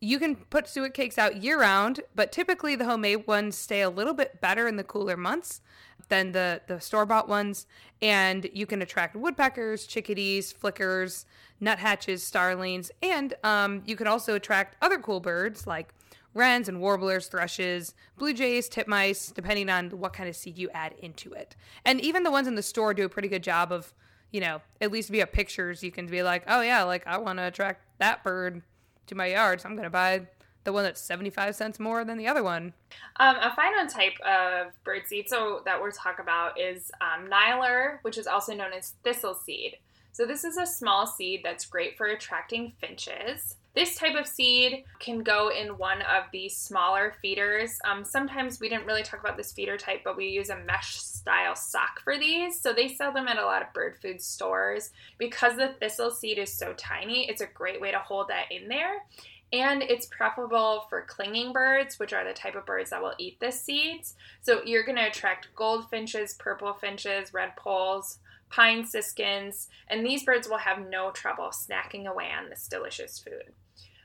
You 0.00 0.18
can 0.18 0.36
put 0.36 0.68
suet 0.68 0.94
cakes 0.94 1.18
out 1.18 1.42
year 1.42 1.60
round, 1.60 2.00
but 2.14 2.30
typically 2.30 2.76
the 2.76 2.84
homemade 2.84 3.26
ones 3.26 3.56
stay 3.56 3.80
a 3.82 3.90
little 3.90 4.14
bit 4.14 4.40
better 4.40 4.68
in 4.68 4.76
the 4.76 4.84
cooler 4.84 5.16
months 5.16 5.60
than 6.08 6.32
the, 6.32 6.60
the 6.68 6.80
store 6.80 7.04
bought 7.04 7.28
ones. 7.28 7.66
And 8.00 8.48
you 8.52 8.64
can 8.64 8.80
attract 8.80 9.16
woodpeckers, 9.16 9.86
chickadees, 9.86 10.52
flickers, 10.52 11.26
nuthatches, 11.60 12.22
starlings, 12.22 12.92
and 13.02 13.34
um, 13.42 13.82
you 13.86 13.96
can 13.96 14.06
also 14.06 14.34
attract 14.36 14.76
other 14.80 14.98
cool 14.98 15.18
birds 15.18 15.66
like 15.66 15.92
wrens 16.34 16.68
and 16.68 16.80
warblers, 16.80 17.26
thrushes, 17.26 17.94
blue 18.16 18.32
jays, 18.32 18.68
titmice, 18.68 19.34
depending 19.34 19.68
on 19.68 19.90
what 19.90 20.12
kind 20.12 20.28
of 20.28 20.36
seed 20.36 20.56
you 20.56 20.70
add 20.70 20.94
into 21.00 21.32
it. 21.32 21.56
And 21.84 22.00
even 22.00 22.22
the 22.22 22.30
ones 22.30 22.46
in 22.46 22.54
the 22.54 22.62
store 22.62 22.94
do 22.94 23.04
a 23.04 23.08
pretty 23.08 23.28
good 23.28 23.42
job 23.42 23.72
of, 23.72 23.92
you 24.30 24.40
know, 24.40 24.60
at 24.80 24.92
least 24.92 25.10
via 25.10 25.26
pictures, 25.26 25.82
you 25.82 25.90
can 25.90 26.06
be 26.06 26.22
like, 26.22 26.44
oh 26.46 26.60
yeah, 26.60 26.84
like 26.84 27.04
I 27.06 27.18
want 27.18 27.38
to 27.38 27.46
attract 27.46 27.82
that 27.98 28.22
bird 28.22 28.62
to 29.08 29.14
my 29.14 29.26
yard, 29.26 29.60
so 29.60 29.68
I'm 29.68 29.74
going 29.74 29.84
to 29.84 29.90
buy 29.90 30.26
the 30.64 30.72
one 30.72 30.84
that's 30.84 31.00
75 31.00 31.54
cents 31.54 31.80
more 31.80 32.04
than 32.04 32.18
the 32.18 32.26
other 32.28 32.42
one. 32.42 32.74
Um, 33.16 33.36
a 33.36 33.54
final 33.54 33.86
type 33.86 34.20
of 34.20 34.72
bird 34.84 35.06
seed 35.06 35.28
so 35.28 35.62
that 35.64 35.80
we'll 35.80 35.92
talk 35.92 36.18
about 36.18 36.60
is 36.60 36.90
um, 37.00 37.28
nyjer, 37.28 37.98
which 38.02 38.18
is 38.18 38.26
also 38.26 38.54
known 38.54 38.72
as 38.72 38.94
thistle 39.02 39.34
seed. 39.34 39.76
So 40.12 40.26
this 40.26 40.44
is 40.44 40.56
a 40.56 40.66
small 40.66 41.06
seed 41.06 41.42
that's 41.44 41.66
great 41.66 41.96
for 41.96 42.06
attracting 42.06 42.72
finches. 42.80 43.56
This 43.74 43.94
type 43.94 44.16
of 44.16 44.26
seed 44.26 44.82
can 44.98 45.22
go 45.22 45.50
in 45.50 45.78
one 45.78 46.02
of 46.02 46.24
these 46.32 46.56
smaller 46.56 47.14
feeders. 47.22 47.78
Um, 47.84 48.04
sometimes 48.04 48.58
we 48.58 48.68
didn't 48.68 48.86
really 48.86 49.04
talk 49.04 49.20
about 49.20 49.36
this 49.36 49.52
feeder 49.52 49.76
type, 49.76 50.00
but 50.02 50.16
we 50.16 50.26
use 50.26 50.50
a 50.50 50.58
mesh 50.66 50.96
style 50.96 51.54
sock 51.54 52.00
for 52.02 52.18
these. 52.18 52.60
So 52.60 52.72
they 52.72 52.88
sell 52.88 53.12
them 53.12 53.28
at 53.28 53.38
a 53.38 53.44
lot 53.44 53.62
of 53.62 53.72
bird 53.72 53.96
food 54.02 54.20
stores. 54.20 54.90
Because 55.16 55.56
the 55.56 55.74
thistle 55.78 56.10
seed 56.10 56.38
is 56.38 56.52
so 56.52 56.72
tiny, 56.76 57.28
it's 57.28 57.40
a 57.40 57.46
great 57.46 57.80
way 57.80 57.92
to 57.92 58.00
hold 58.00 58.28
that 58.28 58.50
in 58.50 58.66
there. 58.66 59.04
And 59.52 59.82
it's 59.82 60.06
preferable 60.06 60.86
for 60.90 61.06
clinging 61.06 61.52
birds, 61.52 61.98
which 61.98 62.12
are 62.12 62.24
the 62.24 62.34
type 62.34 62.56
of 62.56 62.66
birds 62.66 62.90
that 62.90 63.00
will 63.00 63.14
eat 63.18 63.38
the 63.38 63.52
seeds. 63.52 64.14
So 64.42 64.60
you're 64.64 64.84
going 64.84 64.98
to 64.98 65.06
attract 65.06 65.54
goldfinches, 65.54 66.34
purple 66.34 66.74
finches, 66.74 67.30
redpolls, 67.30 68.18
pine 68.50 68.84
siskins, 68.84 69.68
and 69.88 70.04
these 70.04 70.24
birds 70.24 70.48
will 70.48 70.58
have 70.58 70.88
no 70.88 71.10
trouble 71.10 71.50
snacking 71.52 72.06
away 72.06 72.30
on 72.36 72.48
this 72.48 72.68
delicious 72.68 73.18
food. 73.18 73.52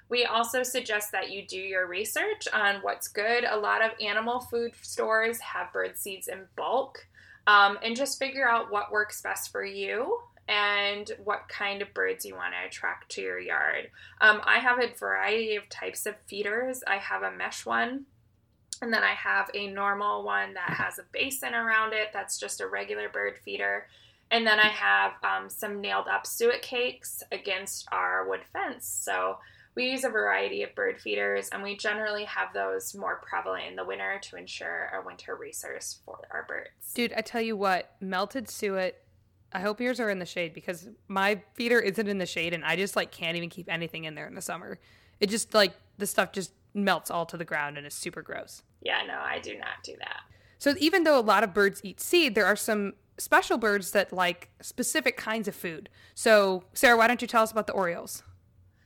We 0.10 0.26
also 0.26 0.64
suggest 0.64 1.12
that 1.12 1.32
you 1.32 1.48
do 1.48 1.58
your 1.58 1.88
research 1.88 2.48
on 2.54 2.76
what's 2.82 3.08
good. 3.08 3.46
A 3.46 3.58
lot 3.58 3.84
of 3.84 3.92
animal 4.00 4.42
food 4.42 4.74
stores 4.82 5.40
have 5.40 5.74
bird 5.74 5.98
seeds 5.98 6.28
in 6.28 6.46
bulk, 6.56 7.08
um, 7.48 7.80
and 7.82 7.96
just 7.96 8.20
figure 8.20 8.48
out 8.48 8.72
what 8.72 8.92
works 8.92 9.22
best 9.22 9.52
for 9.52 9.66
you 9.66 10.20
and 10.48 11.12
what 11.24 11.48
kind 11.48 11.82
of 11.82 11.94
birds 11.94 12.26
you 12.26 12.36
want 12.36 12.54
to 12.54 12.68
attract 12.68 13.10
to 13.12 13.22
your 13.22 13.40
yard. 13.40 13.90
Um, 14.20 14.42
I 14.44 14.60
have 14.60 14.80
a 14.80 14.94
variety 14.94 15.56
of 15.56 15.70
types 15.70 16.06
of 16.06 16.16
feeders. 16.28 16.84
I 16.86 16.98
have 16.98 17.24
a 17.24 17.32
mesh 17.32 17.66
one, 17.66 18.06
and 18.82 18.94
then 18.94 19.04
I 19.04 19.14
have 19.14 19.50
a 19.54 19.68
normal 19.68 20.24
one 20.24 20.54
that 20.56 20.72
has 20.72 21.00
a 21.00 21.06
basin 21.12 21.54
around 21.54 21.94
it 21.94 22.10
that's 22.12 22.38
just 22.38 22.62
a 22.62 22.68
regular 22.68 23.08
bird 23.08 23.36
feeder. 23.44 23.88
And 24.34 24.48
then 24.48 24.60
I 24.60 24.70
have 24.70 25.12
um, 25.24 25.48
some 25.48 25.80
nailed 25.80 26.08
up 26.08 26.26
suet 26.26 26.64
cakes 26.64 27.22
against 27.32 27.88
our 27.92 28.28
wood 28.28 28.40
fence. 28.52 28.88
So 28.88 29.38
we 29.76 29.92
use 29.92 30.04
a 30.04 30.10
variety 30.10 30.64
of 30.64 30.74
bird 30.74 31.00
feeders, 31.00 31.50
and 31.50 31.62
we 31.62 31.78
generally 31.78 32.26
have 32.26 32.52
those 32.52 32.96
more 32.96 33.22
prevalent 33.22 33.66
in 33.68 33.76
the 33.76 33.86
winter 33.86 34.20
to 34.24 34.36
ensure 34.36 34.90
a 34.92 35.06
winter 35.06 35.36
resource 35.36 36.00
for 36.04 36.18
our 36.32 36.46
birds. 36.48 36.94
Dude, 36.96 37.14
I 37.16 37.22
tell 37.22 37.42
you 37.42 37.56
what, 37.56 37.92
melted 38.02 38.50
suet. 38.50 38.96
I 39.54 39.60
hope 39.60 39.80
yours 39.80 40.00
are 40.00 40.10
in 40.10 40.18
the 40.18 40.26
shade 40.26 40.56
because 40.56 40.90
my 41.08 41.44
feeder 41.54 41.80
isn't 41.80 42.08
in 42.08 42.18
the 42.18 42.26
shade, 42.26 42.56
and 42.56 42.66
I 42.66 42.76
just 42.76 42.96
like 42.96 43.12
can't 43.12 43.38
even 43.38 43.50
keep 43.50 43.72
anything 43.72 44.06
in 44.06 44.16
there 44.16 44.26
in 44.26 44.34
the 44.34 44.42
summer. 44.42 44.80
It 45.20 45.30
just 45.30 45.54
like 45.54 45.74
the 46.00 46.08
stuff 46.08 46.32
just 46.32 46.54
melts 46.74 47.12
all 47.12 47.28
to 47.28 47.38
the 47.38 47.46
ground 47.46 47.78
and 47.78 47.86
is 47.86 47.94
super 47.94 48.24
gross. 48.24 48.64
Yeah, 48.82 49.02
no, 49.08 49.14
I 49.14 49.38
do 49.38 49.60
not 49.60 49.84
do 49.84 49.94
that. 50.00 50.22
So 50.58 50.74
even 50.80 51.04
though 51.04 51.20
a 51.20 51.22
lot 51.22 51.44
of 51.44 51.54
birds 51.54 51.82
eat 51.84 52.00
seed, 52.00 52.34
there 52.34 52.48
are 52.48 52.56
some 52.56 52.94
special 53.24 53.58
birds 53.58 53.92
that 53.92 54.14
like 54.14 54.50
specific 54.62 55.18
kinds 55.18 55.48
of 55.48 55.56
food. 55.56 55.90
So, 56.14 56.64
Sarah, 56.74 56.98
why 56.98 57.08
don't 57.08 57.22
you 57.22 57.28
tell 57.28 57.44
us 57.44 57.52
about 57.52 57.68
the 57.68 57.74
orioles? 57.74 58.24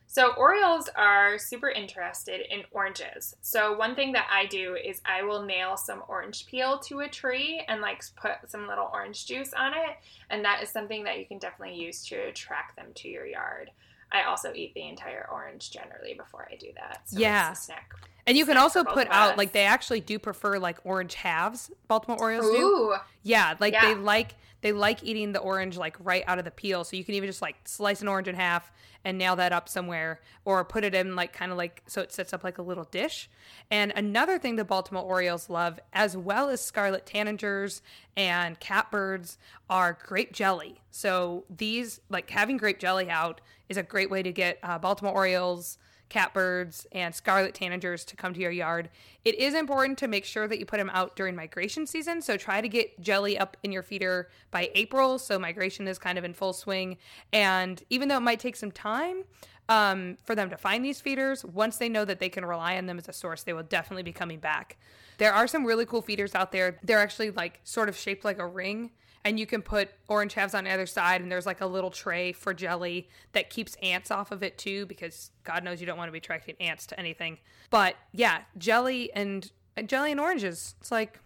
So, 0.10 0.34
Orioles 0.36 0.90
are 0.96 1.38
super 1.38 1.70
interested 1.70 2.42
in 2.50 2.64
oranges. 2.72 3.36
So, 3.42 3.78
one 3.78 3.94
thing 3.94 4.14
that 4.14 4.28
I 4.32 4.46
do 4.46 4.76
is 4.76 5.02
I 5.06 5.22
will 5.22 5.44
nail 5.44 5.76
some 5.76 6.02
orange 6.08 6.48
peel 6.48 6.80
to 6.80 7.02
a 7.02 7.10
tree 7.10 7.62
and 7.68 7.82
like 7.82 8.02
put 8.16 8.50
some 8.50 8.68
little 8.68 8.90
orange 8.94 9.26
juice 9.28 9.52
on 9.54 9.74
it. 9.74 9.98
And 10.30 10.46
that 10.46 10.64
is 10.64 10.70
something 10.70 11.04
that 11.04 11.20
you 11.20 11.26
can 11.26 11.40
definitely 11.40 11.76
use 11.76 12.06
to 12.08 12.16
attract 12.16 12.78
them 12.78 12.88
to 12.96 13.10
your 13.10 13.26
yard. 13.26 13.70
I 14.12 14.24
also 14.24 14.54
eat 14.54 14.74
the 14.74 14.88
entire 14.88 15.28
orange 15.32 15.72
generally 15.72 16.14
before 16.14 16.48
I 16.52 16.56
do 16.56 16.68
that. 16.76 17.02
So 17.06 17.20
yeah. 17.20 17.54
snack. 17.54 17.94
And 18.26 18.38
you 18.38 18.46
can 18.46 18.58
also 18.58 18.84
put 18.84 19.08
out 19.10 19.38
like 19.38 19.54
they 19.54 19.64
actually 19.64 20.02
do 20.02 20.20
prefer 20.20 20.60
like 20.60 20.78
orange 20.84 21.16
halves. 21.16 21.72
Baltimore 21.88 22.20
Orioles 22.20 22.50
do. 22.52 22.96
Yeah, 23.24 23.56
like 23.60 23.74
Yeah. 23.74 23.86
they 23.86 23.96
like 23.96 24.36
they 24.68 24.74
like 24.74 25.02
eating 25.02 25.32
the 25.32 25.40
orange 25.40 25.78
like 25.78 25.96
right 26.04 26.26
out 26.28 26.40
of 26.40 26.46
the 26.46 26.52
peel. 26.52 26.84
So 26.84 26.98
you 26.98 27.06
can 27.06 27.16
even 27.16 27.30
just 27.30 27.42
like 27.42 27.56
slice 27.64 28.02
an 28.02 28.10
orange 28.10 28.28
in 28.28 28.36
half 28.36 28.70
and 29.06 29.18
nail 29.18 29.38
that 29.38 29.54
up 29.54 29.70
somewhere 29.70 30.20
or 30.44 30.66
put 30.66 30.84
it 30.84 30.94
in 30.94 31.16
like 31.16 31.32
kind 31.32 31.54
of 31.54 31.58
like 31.58 31.84
so 31.88 32.02
it 32.02 32.12
sets 32.12 32.34
up 32.34 32.44
like 32.44 32.58
a 32.58 32.62
little 32.62 32.84
dish. 32.84 33.30
And 33.72 33.94
another 33.96 34.38
thing 34.38 34.58
the 34.58 34.66
Baltimore 34.66 35.04
Orioles 35.04 35.50
love 35.50 35.80
as 35.94 36.18
well 36.18 36.50
as 36.50 36.62
scarlet 36.62 37.06
tanagers 37.06 37.80
and 38.18 38.60
catbirds 38.60 39.38
are 39.70 39.98
grape 40.06 40.34
jelly. 40.34 40.82
So 40.92 41.46
these 41.50 42.02
like 42.10 42.30
having 42.30 42.58
grape 42.58 42.80
jelly 42.80 43.10
out 43.10 43.40
is 43.70 43.78
a 43.78 43.84
great 43.84 44.10
way 44.10 44.22
to 44.22 44.34
get 44.34 44.60
uh, 44.64 44.78
Baltimore 44.80 45.14
Orioles 45.14 45.78
catbirds 46.10 46.88
and 46.92 47.14
scarlet 47.14 47.54
tanagers 47.54 48.06
to 48.06 48.16
come 48.16 48.34
to 48.34 48.40
your 48.40 48.52
yard. 48.52 48.90
It 49.26 49.36
is 49.36 49.54
important 49.54 49.98
to 50.00 50.08
make 50.08 50.26
sure 50.26 50.48
that 50.48 50.60
you 50.60 50.66
put 50.66 50.78
them 50.78 50.90
out 50.92 51.16
during 51.16 51.36
migration 51.36 51.86
season. 51.86 52.22
So 52.22 52.38
try 52.38 52.62
to 52.62 52.70
get 52.70 53.00
jelly 53.02 53.38
up 53.38 53.58
in 53.64 53.72
your 53.72 53.84
feeder 53.84 54.30
by 54.52 54.72
April. 54.74 55.20
So 55.20 55.38
migration 55.38 55.88
is 55.88 56.00
kind 56.00 56.18
of 56.18 56.24
in 56.24 56.34
full 56.34 56.54
swing. 56.54 56.98
And 57.34 57.84
even 57.90 58.08
though 58.08 58.18
it 58.18 58.22
might 58.22 58.40
take 58.40 58.56
some 58.56 58.72
time, 58.72 59.24
um, 59.70 60.18
for 60.24 60.34
them 60.34 60.50
to 60.50 60.58
find 60.58 60.84
these 60.84 61.02
feeders, 61.02 61.44
once 61.44 61.78
they 61.78 61.90
know 61.90 62.06
that 62.06 62.20
they 62.20 62.30
can 62.30 62.46
rely 62.46 62.78
on 62.78 62.86
them 62.86 62.98
as 62.98 63.10
a 63.10 63.14
source, 63.14 63.44
they 63.44 63.52
will 63.54 63.64
definitely 63.64 64.04
be 64.04 64.14
coming 64.14 64.40
back. 64.40 64.78
There 65.18 65.34
are 65.34 65.48
some 65.48 65.66
really 65.66 65.86
cool 65.86 66.02
feeders 66.02 66.36
out 66.36 66.52
there. 66.52 66.78
They're 66.84 67.00
actually 67.00 67.32
like 67.32 67.60
sort 67.64 67.90
of 67.90 67.98
shaped 67.98 68.24
like 68.24 68.40
a 68.40 68.48
ring 68.48 68.92
and 69.28 69.38
you 69.38 69.46
can 69.46 69.62
put 69.62 69.90
orange 70.08 70.34
halves 70.36 70.54
on 70.56 70.66
either 70.66 70.86
side 70.86 71.20
and 71.22 71.30
there's 71.30 71.46
like 71.46 71.60
a 71.60 71.66
little 71.66 71.92
tray 71.92 72.32
for 72.32 72.54
jelly 72.54 73.10
that 73.34 73.50
keeps 73.50 73.76
ants 73.84 74.10
off 74.10 74.32
of 74.32 74.42
it 74.42 74.58
too 74.58 74.86
because 74.86 75.32
god 75.44 75.64
knows 75.66 75.82
you 75.82 75.86
don't 75.86 75.98
want 75.98 76.08
to 76.08 76.14
be 76.14 76.18
attracting 76.18 76.56
ants 76.62 76.86
to 76.86 76.98
anything 76.98 77.38
but 77.70 77.96
yeah 78.14 78.40
jelly 78.58 79.12
and, 79.14 79.52
and 79.76 79.90
jelly 79.90 80.12
and 80.12 80.20
oranges 80.22 80.76
it's 80.80 80.92
like 80.92 81.20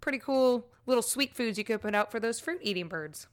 pretty 0.00 0.18
cool 0.18 0.66
little 0.86 1.02
sweet 1.02 1.34
foods 1.36 1.56
you 1.56 1.62
could 1.64 1.80
put 1.80 1.94
out 1.94 2.10
for 2.10 2.18
those 2.18 2.40
fruit 2.40 2.58
eating 2.62 2.88
birds 2.88 3.28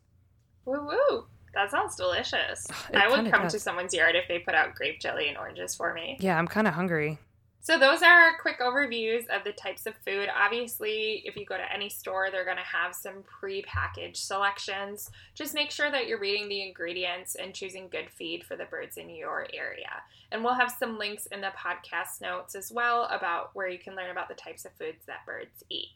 woo 0.66 0.80
woo. 0.86 1.26
That 1.56 1.70
sounds 1.70 1.96
delicious. 1.96 2.66
It 2.90 2.96
I 2.96 3.08
would 3.08 3.32
come 3.32 3.44
does. 3.44 3.54
to 3.54 3.60
someone's 3.60 3.94
yard 3.94 4.16
if 4.16 4.28
they 4.28 4.40
put 4.40 4.54
out 4.56 4.74
grape 4.76 5.00
jelly 5.00 5.28
and 5.28 5.38
oranges 5.38 5.76
for 5.76 5.94
me. 5.94 6.18
yeah 6.20 6.38
i'm 6.38 6.48
kind 6.48 6.68
of 6.68 6.76
hungry 6.76 7.18
So 7.64 7.80
those 7.80 8.02
are 8.02 8.38
quick 8.42 8.60
overviews 8.60 9.30
of 9.30 9.46
the 9.46 9.54
types 9.54 9.86
of 9.86 9.96
food. 10.06 10.28
Obviously, 10.36 11.24
if 11.24 11.38
you 11.38 11.46
go 11.46 11.56
to 11.56 11.74
any 11.74 11.88
store, 11.88 12.28
they're 12.30 12.44
going 12.44 12.58
to 12.58 12.64
have 12.64 12.94
some 12.94 13.24
pre-packaged 13.24 14.18
selections. 14.18 15.10
Just 15.34 15.54
make 15.54 15.72
sure 15.72 15.90
that 15.90 16.06
you're 16.06 16.20
reading 16.20 16.50
the 16.50 16.62
ingredients 16.62 17.36
and 17.36 17.54
choosing 17.54 17.88
good 17.88 18.10
feed 18.10 18.44
for 18.44 18.58
the 18.58 18.66
birds 18.66 18.98
in 18.98 19.10
your 19.10 19.48
area. 19.54 20.04
And 20.34 20.44
we'll 20.44 20.56
have 20.56 20.76
some 20.78 20.98
links 20.98 21.26
in 21.28 21.40
the 21.40 21.54
podcast 21.58 22.20
notes 22.22 22.54
as 22.54 22.70
well 22.70 23.06
about 23.06 23.52
where 23.54 23.70
you 23.70 23.80
can 23.80 23.96
learn 23.96 24.12
about 24.12 24.28
the 24.28 24.36
types 24.36 24.66
of 24.66 24.74
foods 24.74 25.06
that 25.08 25.26
birds 25.26 25.64
eat. 25.70 25.88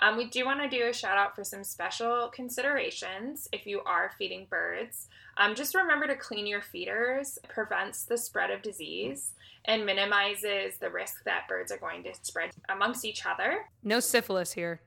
Um, 0.00 0.16
we 0.16 0.28
do 0.30 0.44
want 0.46 0.60
to 0.62 0.68
do 0.68 0.88
a 0.88 0.92
shout 0.94 1.18
out 1.18 1.36
for 1.36 1.44
some 1.44 1.62
special 1.62 2.28
considerations 2.28 3.48
if 3.52 3.66
you 3.66 3.82
are 3.82 4.12
feeding 4.18 4.46
birds. 4.48 5.08
Um, 5.36 5.54
just 5.54 5.74
remember 5.74 6.06
to 6.06 6.16
clean 6.16 6.46
your 6.46 6.62
feeders, 6.62 7.38
It 7.44 7.50
prevents 7.50 8.04
the 8.04 8.16
spread 8.16 8.50
of 8.50 8.62
disease, 8.62 9.34
and 9.66 9.84
minimizes 9.84 10.78
the 10.78 10.90
risk 10.90 11.24
that 11.24 11.46
birds 11.48 11.70
are 11.70 11.76
going 11.78 12.02
to 12.04 12.14
spread 12.22 12.50
amongst 12.70 13.04
each 13.04 13.26
other. 13.26 13.66
no 13.82 14.00
syphilis 14.00 14.52
here 14.52 14.80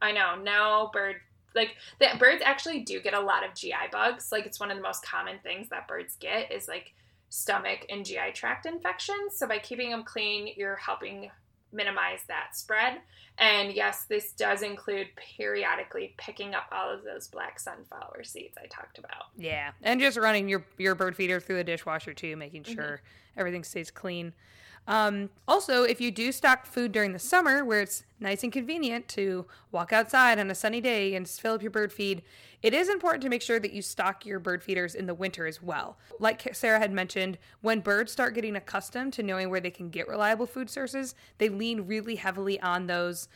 I 0.00 0.12
know, 0.12 0.36
no 0.40 0.90
bird. 0.92 1.16
Like 1.54 1.76
the 1.98 2.08
birds 2.18 2.42
actually 2.44 2.80
do 2.80 3.00
get 3.00 3.14
a 3.14 3.20
lot 3.20 3.44
of 3.44 3.54
GI 3.54 3.90
bugs. 3.90 4.30
Like 4.30 4.46
it's 4.46 4.60
one 4.60 4.70
of 4.70 4.76
the 4.76 4.82
most 4.82 5.04
common 5.04 5.38
things 5.42 5.68
that 5.70 5.88
birds 5.88 6.16
get 6.20 6.52
is 6.52 6.68
like 6.68 6.94
stomach 7.30 7.86
and 7.88 8.04
GI 8.04 8.32
tract 8.34 8.66
infections. 8.66 9.36
So 9.36 9.46
by 9.46 9.58
keeping 9.58 9.90
them 9.90 10.04
clean, 10.04 10.52
you're 10.56 10.76
helping 10.76 11.30
minimize 11.72 12.20
that 12.28 12.56
spread. 12.56 13.00
And 13.38 13.72
yes, 13.72 14.04
this 14.08 14.32
does 14.32 14.62
include 14.62 15.08
periodically 15.16 16.14
picking 16.16 16.54
up 16.54 16.64
all 16.72 16.90
of 16.90 17.04
those 17.04 17.28
black 17.28 17.60
sunflower 17.60 18.24
seeds 18.24 18.56
I 18.62 18.66
talked 18.66 18.98
about. 18.98 19.26
Yeah, 19.36 19.72
and 19.82 20.00
just 20.00 20.16
running 20.16 20.48
your 20.48 20.64
your 20.76 20.94
bird 20.94 21.16
feeder 21.16 21.40
through 21.40 21.56
the 21.56 21.64
dishwasher 21.64 22.14
too, 22.14 22.36
making 22.36 22.64
mm-hmm. 22.64 22.74
sure 22.74 23.02
everything 23.36 23.64
stays 23.64 23.90
clean. 23.90 24.32
Um, 24.88 25.28
also, 25.46 25.82
if 25.82 26.00
you 26.00 26.10
do 26.10 26.32
stock 26.32 26.64
food 26.64 26.92
during 26.92 27.12
the 27.12 27.18
summer, 27.18 27.62
where 27.62 27.82
it's 27.82 28.04
nice 28.20 28.42
and 28.42 28.50
convenient 28.50 29.06
to 29.08 29.44
walk 29.70 29.92
outside 29.92 30.38
on 30.38 30.50
a 30.50 30.54
sunny 30.54 30.80
day 30.80 31.14
and 31.14 31.28
fill 31.28 31.52
up 31.52 31.62
your 31.62 31.70
bird 31.70 31.92
feed, 31.92 32.22
it 32.62 32.72
is 32.72 32.88
important 32.88 33.22
to 33.22 33.28
make 33.28 33.42
sure 33.42 33.60
that 33.60 33.74
you 33.74 33.82
stock 33.82 34.24
your 34.24 34.40
bird 34.40 34.62
feeders 34.62 34.94
in 34.94 35.06
the 35.06 35.14
winter 35.14 35.46
as 35.46 35.62
well. 35.62 35.98
Like 36.18 36.54
Sarah 36.54 36.78
had 36.78 36.90
mentioned, 36.90 37.36
when 37.60 37.80
birds 37.80 38.10
start 38.10 38.34
getting 38.34 38.56
accustomed 38.56 39.12
to 39.12 39.22
knowing 39.22 39.50
where 39.50 39.60
they 39.60 39.70
can 39.70 39.90
get 39.90 40.08
reliable 40.08 40.46
food 40.46 40.70
sources, 40.70 41.14
they 41.36 41.50
lean 41.50 41.86
really 41.86 42.16
heavily 42.16 42.58
on 42.60 42.86
those 42.86 43.28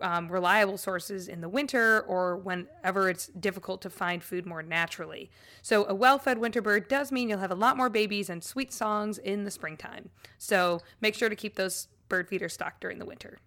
um, 0.00 0.30
reliable 0.30 0.78
sources 0.78 1.28
in 1.28 1.40
the 1.40 1.48
winter 1.48 2.02
or 2.02 2.36
whenever 2.36 3.08
it's 3.08 3.26
difficult 3.28 3.82
to 3.82 3.90
find 3.90 4.22
food 4.22 4.46
more 4.46 4.62
naturally. 4.62 5.30
So, 5.62 5.86
a 5.86 5.94
well 5.94 6.18
fed 6.18 6.38
winter 6.38 6.62
bird 6.62 6.88
does 6.88 7.12
mean 7.12 7.28
you'll 7.28 7.38
have 7.38 7.50
a 7.50 7.56
lot 7.56 7.76
more 7.76 7.88
babies 7.88 8.30
and 8.30 8.42
sweet 8.42 8.72
songs 8.72 9.18
in 9.18 9.44
the 9.44 9.50
springtime. 9.50 10.10
So, 10.38 10.80
make 11.00 11.14
sure 11.14 11.28
to 11.28 11.36
keep 11.36 11.56
those 11.56 11.88
bird 12.08 12.28
feeders 12.28 12.52
stocked 12.52 12.80
during 12.80 12.98
the 12.98 13.06
winter. 13.06 13.38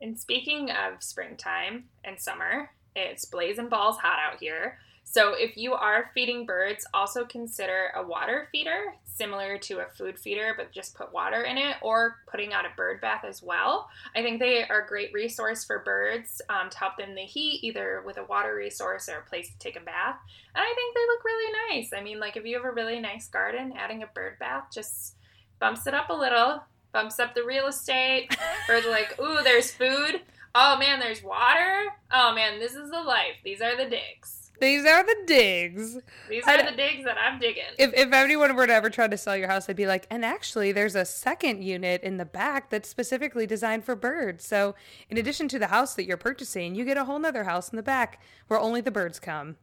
And 0.00 0.18
speaking 0.18 0.70
of 0.70 1.02
springtime 1.02 1.84
and 2.04 2.20
summer, 2.20 2.70
it's 2.94 3.24
blazing 3.24 3.68
balls 3.68 3.98
hot 3.98 4.18
out 4.18 4.40
here. 4.40 4.78
So 5.08 5.34
if 5.34 5.56
you 5.56 5.72
are 5.72 6.10
feeding 6.14 6.44
birds, 6.44 6.84
also 6.92 7.24
consider 7.24 7.90
a 7.94 8.02
water 8.02 8.48
feeder, 8.50 8.92
similar 9.04 9.56
to 9.56 9.78
a 9.78 9.86
food 9.86 10.18
feeder, 10.18 10.52
but 10.56 10.72
just 10.72 10.96
put 10.96 11.12
water 11.12 11.42
in 11.42 11.56
it, 11.56 11.76
or 11.80 12.16
putting 12.30 12.52
out 12.52 12.66
a 12.66 12.76
bird 12.76 13.00
bath 13.00 13.24
as 13.24 13.40
well. 13.40 13.88
I 14.16 14.22
think 14.22 14.40
they 14.40 14.64
are 14.64 14.82
a 14.82 14.86
great 14.86 15.12
resource 15.14 15.64
for 15.64 15.78
birds 15.78 16.42
um, 16.50 16.68
to 16.70 16.78
help 16.78 16.96
them 16.98 17.10
in 17.10 17.14
the 17.14 17.22
heat, 17.22 17.60
either 17.62 18.02
with 18.04 18.18
a 18.18 18.24
water 18.24 18.54
resource 18.54 19.08
or 19.08 19.18
a 19.18 19.28
place 19.28 19.48
to 19.48 19.58
take 19.58 19.76
a 19.76 19.84
bath. 19.84 20.16
And 20.54 20.62
I 20.62 20.74
think 20.74 20.94
they 20.94 21.06
look 21.06 21.24
really 21.24 21.52
nice. 21.70 21.92
I 21.96 22.02
mean, 22.02 22.18
like 22.18 22.36
if 22.36 22.44
you 22.44 22.56
have 22.56 22.66
a 22.66 22.74
really 22.74 23.00
nice 23.00 23.28
garden, 23.28 23.74
adding 23.78 24.02
a 24.02 24.08
bird 24.08 24.38
bath 24.40 24.64
just 24.74 25.14
bumps 25.60 25.86
it 25.86 25.94
up 25.94 26.10
a 26.10 26.14
little, 26.14 26.62
bumps 26.92 27.20
up 27.20 27.34
the 27.34 27.44
real 27.44 27.68
estate. 27.68 28.36
Birds 28.66 28.86
are 28.86 28.90
like, 28.90 29.18
ooh, 29.20 29.42
there's 29.42 29.70
food. 29.70 30.20
Oh 30.54 30.76
man, 30.78 30.98
there's 30.98 31.22
water. 31.22 31.84
Oh 32.12 32.34
man, 32.34 32.58
this 32.58 32.74
is 32.74 32.90
the 32.90 33.00
life. 33.00 33.36
These 33.44 33.62
are 33.62 33.76
the 33.76 33.88
digs. 33.88 34.45
These 34.60 34.86
are 34.86 35.04
the 35.04 35.16
digs. 35.26 35.98
These 36.28 36.44
are 36.46 36.62
the 36.70 36.76
digs 36.76 37.04
that 37.04 37.16
I'm 37.18 37.38
digging. 37.38 37.64
If, 37.78 37.92
if 37.94 38.12
anyone 38.12 38.54
were 38.56 38.66
to 38.66 38.72
ever 38.72 38.88
try 38.90 39.06
to 39.06 39.16
sell 39.18 39.36
your 39.36 39.48
house, 39.48 39.66
they'd 39.66 39.76
be 39.76 39.86
like, 39.86 40.06
and 40.10 40.24
actually, 40.24 40.72
there's 40.72 40.94
a 40.94 41.04
second 41.04 41.62
unit 41.62 42.02
in 42.02 42.16
the 42.16 42.24
back 42.24 42.70
that's 42.70 42.88
specifically 42.88 43.46
designed 43.46 43.84
for 43.84 43.94
birds. 43.94 44.46
So, 44.46 44.74
in 45.10 45.18
addition 45.18 45.48
to 45.48 45.58
the 45.58 45.66
house 45.68 45.94
that 45.94 46.04
you're 46.06 46.16
purchasing, 46.16 46.74
you 46.74 46.84
get 46.84 46.96
a 46.96 47.04
whole 47.04 47.18
nother 47.18 47.44
house 47.44 47.68
in 47.70 47.76
the 47.76 47.82
back 47.82 48.20
where 48.48 48.58
only 48.58 48.80
the 48.80 48.90
birds 48.90 49.18
come. 49.20 49.56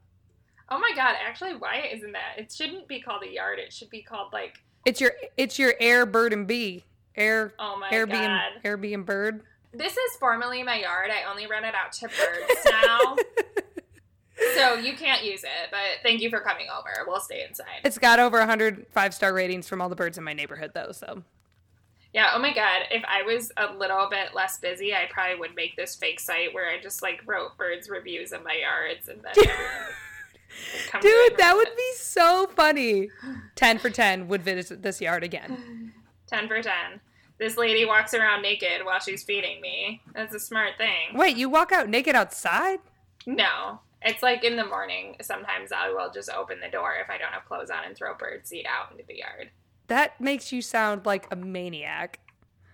oh 0.70 0.80
my 0.80 0.92
god, 0.96 1.16
actually, 1.26 1.54
why 1.56 1.90
isn't 1.94 2.12
that? 2.14 2.36
It 2.38 2.52
shouldn't 2.52 2.88
be 2.88 3.02
called 3.02 3.24
a 3.24 3.32
yard. 3.32 3.60
It 3.60 3.74
should 3.74 3.90
be 3.90 4.02
called 4.02 4.32
like, 4.34 4.60
It's 4.86 5.02
your 5.02 5.14
it's 5.38 5.58
your 5.58 5.74
air 5.80 6.06
bird 6.06 6.34
and 6.34 6.46
bee 6.48 6.86
air 7.16 7.54
oh 7.60 7.78
my 7.80 7.90
air 7.92 8.08
bee 8.08 8.14
and 8.14 8.26
god. 8.28 8.62
air 8.64 8.78
bee 8.78 8.94
and 8.94 9.06
bird. 9.06 9.42
This 9.76 9.94
is 9.98 10.16
formerly 10.20 10.62
my 10.64 10.80
yard. 10.80 11.10
I 11.12 11.30
only 11.30 11.48
rent 11.48 11.66
it 11.66 11.74
out 11.76 11.92
to 11.94 12.08
birds 12.08 12.66
now. 12.70 13.16
so 14.56 14.76
you 14.76 14.94
can't 14.94 15.24
use 15.24 15.44
it, 15.44 15.70
but 15.72 15.80
thank 16.02 16.22
you 16.22 16.30
for 16.30 16.40
coming 16.40 16.68
over. 16.78 16.90
We'll 17.08 17.20
stay 17.22 17.44
inside. 17.48 17.82
It's 17.84 17.98
got 17.98 18.20
over 18.20 18.40
100 18.40 18.88
five 18.92 19.14
star 19.14 19.34
ratings 19.34 19.68
from 19.68 19.82
all 19.82 19.90
the 19.90 19.96
birds 19.96 20.18
in 20.18 20.24
my 20.24 20.34
neighborhood, 20.34 20.72
though. 20.74 20.92
So 20.92 21.24
Yeah, 22.14 22.32
oh 22.34 22.40
my 22.40 22.54
god. 22.54 22.84
If 22.92 23.04
I 23.08 23.24
was 23.24 23.52
a 23.58 23.74
little 23.74 24.08
bit 24.10 24.34
less 24.36 24.58
busy, 24.60 24.94
I 24.94 25.08
probably 25.10 25.36
would 25.40 25.56
make 25.56 25.76
this 25.76 25.96
fake 25.96 26.20
site 26.20 26.54
where 26.54 26.70
I 26.70 26.82
just 26.82 27.02
like 27.02 27.22
wrote 27.26 27.58
birds 27.58 27.90
reviews 27.90 28.32
in 28.34 28.44
my 28.44 28.54
yards 28.56 29.08
and 29.08 29.22
then 29.22 29.34
everyone 29.38 29.72
would 30.74 30.92
come 30.92 31.02
to 31.02 31.08
it 31.08 31.30
Dude, 31.30 31.38
that 31.40 31.56
would 31.56 31.68
it. 31.68 31.78
be 31.78 31.92
so 31.96 32.48
funny. 32.56 33.10
10 33.56 33.78
for 33.80 33.90
10 33.90 34.28
would 34.28 34.44
visit 34.44 34.82
this 34.84 35.00
yard 35.02 35.24
again. 35.24 35.94
10 36.28 36.48
for 36.48 36.62
10. 36.62 36.74
This 37.40 37.58
lady 37.58 37.84
walks 37.86 38.14
around 38.14 38.42
naked 38.44 38.86
while 38.86 39.00
she's 39.00 39.24
feeding 39.24 39.60
me. 39.62 40.02
That's 40.14 40.34
a 40.36 40.40
smart 40.40 40.78
thing. 40.78 41.16
Wait, 41.16 41.36
you 41.36 41.50
walk 41.50 41.72
out 41.72 41.90
naked 41.90 42.16
outside? 42.16 42.80
No. 43.26 43.80
It's 44.06 44.22
like 44.22 44.44
in 44.44 44.56
the 44.56 44.66
morning. 44.66 45.16
Sometimes 45.22 45.72
I 45.72 45.90
will 45.90 46.12
just 46.12 46.30
open 46.30 46.60
the 46.60 46.70
door 46.70 46.94
if 47.02 47.10
I 47.10 47.18
don't 47.18 47.32
have 47.32 47.46
clothes 47.46 47.70
on 47.70 47.86
and 47.86 47.96
throw 47.96 48.16
bird 48.16 48.46
seed 48.46 48.66
out 48.68 48.92
into 48.92 49.04
the 49.08 49.18
yard. 49.18 49.52
That 49.88 50.20
makes 50.20 50.52
you 50.52 50.62
sound 50.62 51.06
like 51.06 51.28
a 51.32 51.36
maniac. 51.36 52.20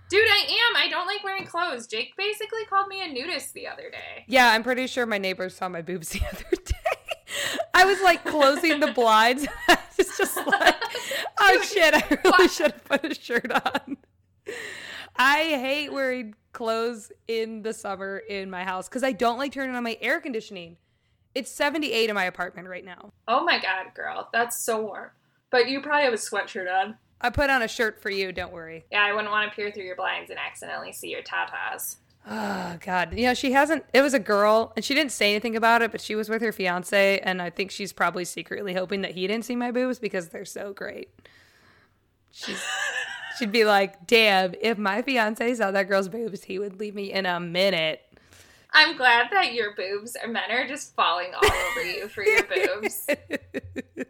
Dude, 0.10 0.28
I 0.28 0.40
am. 0.40 0.76
I 0.76 0.88
don't 0.90 1.06
like 1.06 1.24
wearing 1.24 1.46
clothes. 1.46 1.86
Jake 1.86 2.16
basically 2.18 2.66
called 2.68 2.88
me 2.88 3.04
a 3.04 3.08
nudist 3.08 3.54
the 3.54 3.68
other 3.68 3.92
day. 3.92 4.26
Yeah, 4.28 4.52
I'm 4.52 4.64
pretty 4.64 4.88
sure 4.88 5.06
my 5.06 5.20
neighbors 5.20 5.56
saw 5.56 5.70
my 5.70 5.84
boobs 5.84 6.10
the 6.14 6.22
other 6.26 6.56
day. 6.66 6.74
I 7.76 7.86
was 7.86 8.02
like 8.02 8.26
closing 8.26 8.80
the 8.80 8.92
blinds. 8.92 9.48
It's 10.00 10.18
just 10.18 10.38
like, 10.38 10.76
oh 11.42 11.62
shit, 11.62 11.94
I 11.94 12.20
really 12.24 12.48
should 12.48 12.72
have 12.72 12.86
put 12.86 13.04
a 13.04 13.14
shirt 13.14 13.52
on. 13.52 13.98
I 15.18 15.40
hate 15.40 15.92
wearing 15.92 16.36
clothes 16.54 17.12
in 17.28 17.64
the 17.64 17.74
summer 17.74 18.18
in 18.18 18.50
my 18.50 18.64
house 18.64 18.88
because 18.88 19.04
I 19.04 19.12
don't 19.12 19.38
like 19.38 19.52
turning 19.52 19.76
on 19.76 19.84
my 19.84 19.98
air 20.00 20.22
conditioning. 20.22 20.78
It's 21.36 21.52
78 21.52 22.10
in 22.10 22.16
my 22.16 22.26
apartment 22.26 22.68
right 22.68 22.84
now. 22.84 23.14
Oh 23.28 23.44
my 23.44 23.60
god, 23.62 23.94
girl. 23.94 24.30
That's 24.34 24.58
so 24.58 24.82
warm. 24.82 25.12
But 25.52 25.70
you 25.70 25.82
probably 25.82 26.04
have 26.04 26.14
a 26.14 26.18
sweatshirt 26.18 26.72
on. 26.72 26.98
I 27.22 27.30
put 27.30 27.50
on 27.50 27.62
a 27.62 27.68
shirt 27.68 28.02
for 28.02 28.10
you, 28.10 28.32
don't 28.32 28.54
worry. 28.54 28.86
Yeah, 28.92 29.04
I 29.04 29.14
wouldn't 29.14 29.32
want 29.32 29.50
to 29.50 29.56
peer 29.56 29.72
through 29.72 29.84
your 29.84 29.96
blinds 29.96 30.30
and 30.30 30.40
accidentally 30.40 30.94
see 30.94 31.10
your 31.10 31.22
tatas. 31.22 31.98
Oh 32.28 32.78
god. 32.82 33.18
You 33.18 33.28
know, 33.28 33.34
she 33.34 33.52
hasn't 33.52 33.84
it 33.94 34.02
was 34.02 34.14
a 34.14 34.20
girl 34.20 34.74
and 34.76 34.84
she 34.86 34.94
didn't 34.94 35.12
say 35.12 35.32
anything 35.32 35.56
about 35.56 35.82
it, 35.82 35.92
but 35.92 36.02
she 36.02 36.16
was 36.16 36.30
with 36.30 36.42
her 36.42 36.52
fiance 36.52 37.20
and 37.20 37.42
I 37.42 37.50
think 37.50 37.72
she's 37.72 37.94
probably 37.94 38.26
secretly 38.26 38.74
hoping 38.74 39.02
that 39.02 39.12
he 39.12 39.26
didn't 39.28 39.46
see 39.46 39.56
my 39.56 39.72
boobs 39.72 40.00
because 40.00 40.30
they're 40.30 40.46
so 40.46 40.74
great. 40.74 41.10
She's 42.32 42.64
she'd 43.40 43.52
be 43.52 43.66
like, 43.66 44.06
"Damn, 44.06 44.54
if 44.62 44.78
my 44.78 45.02
fiance 45.02 45.56
saw 45.56 45.72
that 45.72 45.88
girl's 45.88 46.10
boobs, 46.10 46.44
he 46.44 46.60
would 46.60 46.80
leave 46.80 46.94
me 46.94 47.12
in 47.12 47.26
a 47.26 47.40
minute." 47.40 48.02
I'm 48.72 48.98
glad 48.98 49.28
that 49.32 49.54
your 49.54 49.76
boobs 49.76 50.16
or 50.22 50.30
men 50.30 50.52
are 50.52 50.68
just 50.68 50.96
falling 50.96 51.32
all 51.34 51.46
over 51.46 51.84
you 51.84 52.08
for 52.08 52.24
your 52.24 52.44
boobs. 52.44 53.08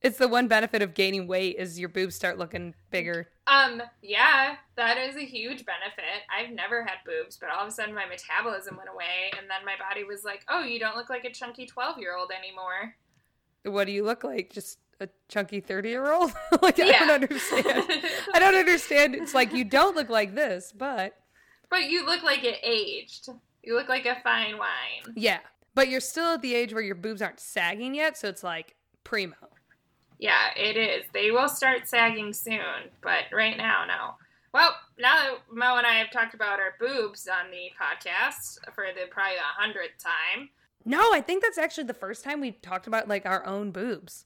it's 0.00 0.18
the 0.18 0.28
one 0.28 0.46
benefit 0.46 0.80
of 0.80 0.94
gaining 0.94 1.26
weight 1.26 1.56
is 1.58 1.78
your 1.78 1.88
boobs 1.88 2.14
start 2.14 2.38
looking 2.38 2.74
bigger. 2.90 3.28
Um, 3.46 3.82
yeah, 4.00 4.56
that 4.76 4.96
is 4.96 5.16
a 5.16 5.24
huge 5.24 5.64
benefit. 5.66 6.22
I've 6.30 6.54
never 6.54 6.84
had 6.84 6.98
boobs, 7.04 7.36
but 7.36 7.50
all 7.50 7.62
of 7.62 7.68
a 7.68 7.72
sudden 7.72 7.94
my 7.94 8.06
metabolism 8.06 8.76
went 8.76 8.90
away, 8.92 9.32
and 9.36 9.50
then 9.50 9.64
my 9.64 9.74
body 9.76 10.04
was 10.04 10.24
like, 10.24 10.44
oh, 10.48 10.62
you 10.62 10.78
don't 10.78 10.96
look 10.96 11.10
like 11.10 11.24
a 11.24 11.32
chunky 11.32 11.66
12 11.66 11.98
year 11.98 12.16
old 12.16 12.30
anymore. 12.30 12.94
What 13.64 13.86
do 13.86 13.92
you 13.92 14.04
look 14.04 14.22
like? 14.22 14.50
Just 14.50 14.78
a 15.00 15.08
chunky 15.28 15.60
30-year-old? 15.60 16.32
like 16.62 16.78
I 16.78 16.90
don't 16.90 17.10
understand. 17.10 17.66
I 18.34 18.38
don't 18.38 18.54
understand. 18.54 19.14
It's 19.14 19.34
like 19.34 19.52
you 19.52 19.64
don't 19.64 19.96
look 19.96 20.08
like 20.08 20.34
this, 20.34 20.72
but 20.76 21.16
but 21.70 21.90
you 21.90 22.06
look 22.06 22.22
like 22.22 22.44
it 22.44 22.58
aged. 22.62 23.28
You 23.68 23.74
look 23.74 23.90
like 23.90 24.06
a 24.06 24.16
fine 24.24 24.56
wine. 24.56 25.12
yeah. 25.14 25.40
But 25.74 25.90
you're 25.90 26.00
still 26.00 26.32
at 26.32 26.40
the 26.40 26.54
age 26.54 26.72
where 26.72 26.82
your 26.82 26.94
boobs 26.94 27.20
aren't 27.20 27.38
sagging 27.38 27.94
yet, 27.94 28.16
so 28.16 28.26
it's 28.26 28.42
like 28.42 28.76
primo. 29.04 29.36
Yeah, 30.18 30.54
it 30.56 30.78
is. 30.78 31.04
They 31.12 31.30
will 31.30 31.50
start 31.50 31.86
sagging 31.86 32.32
soon, 32.32 32.88
but 33.02 33.24
right 33.30 33.58
now, 33.58 33.84
no. 33.86 34.14
Well, 34.54 34.74
now 34.98 35.16
that 35.16 35.34
Mo 35.52 35.76
and 35.76 35.86
I 35.86 35.96
have 35.96 36.10
talked 36.10 36.32
about 36.32 36.60
our 36.60 36.76
boobs 36.80 37.28
on 37.28 37.50
the 37.50 37.70
podcast 37.78 38.56
for 38.74 38.86
the 38.94 39.06
probably 39.10 39.34
the 39.34 39.42
hundredth 39.42 40.02
time. 40.02 40.48
No, 40.86 41.12
I 41.12 41.20
think 41.20 41.42
that's 41.42 41.58
actually 41.58 41.84
the 41.84 41.92
first 41.92 42.24
time 42.24 42.40
we've 42.40 42.62
talked 42.62 42.86
about 42.86 43.06
like 43.06 43.26
our 43.26 43.44
own 43.44 43.70
boobs. 43.70 44.24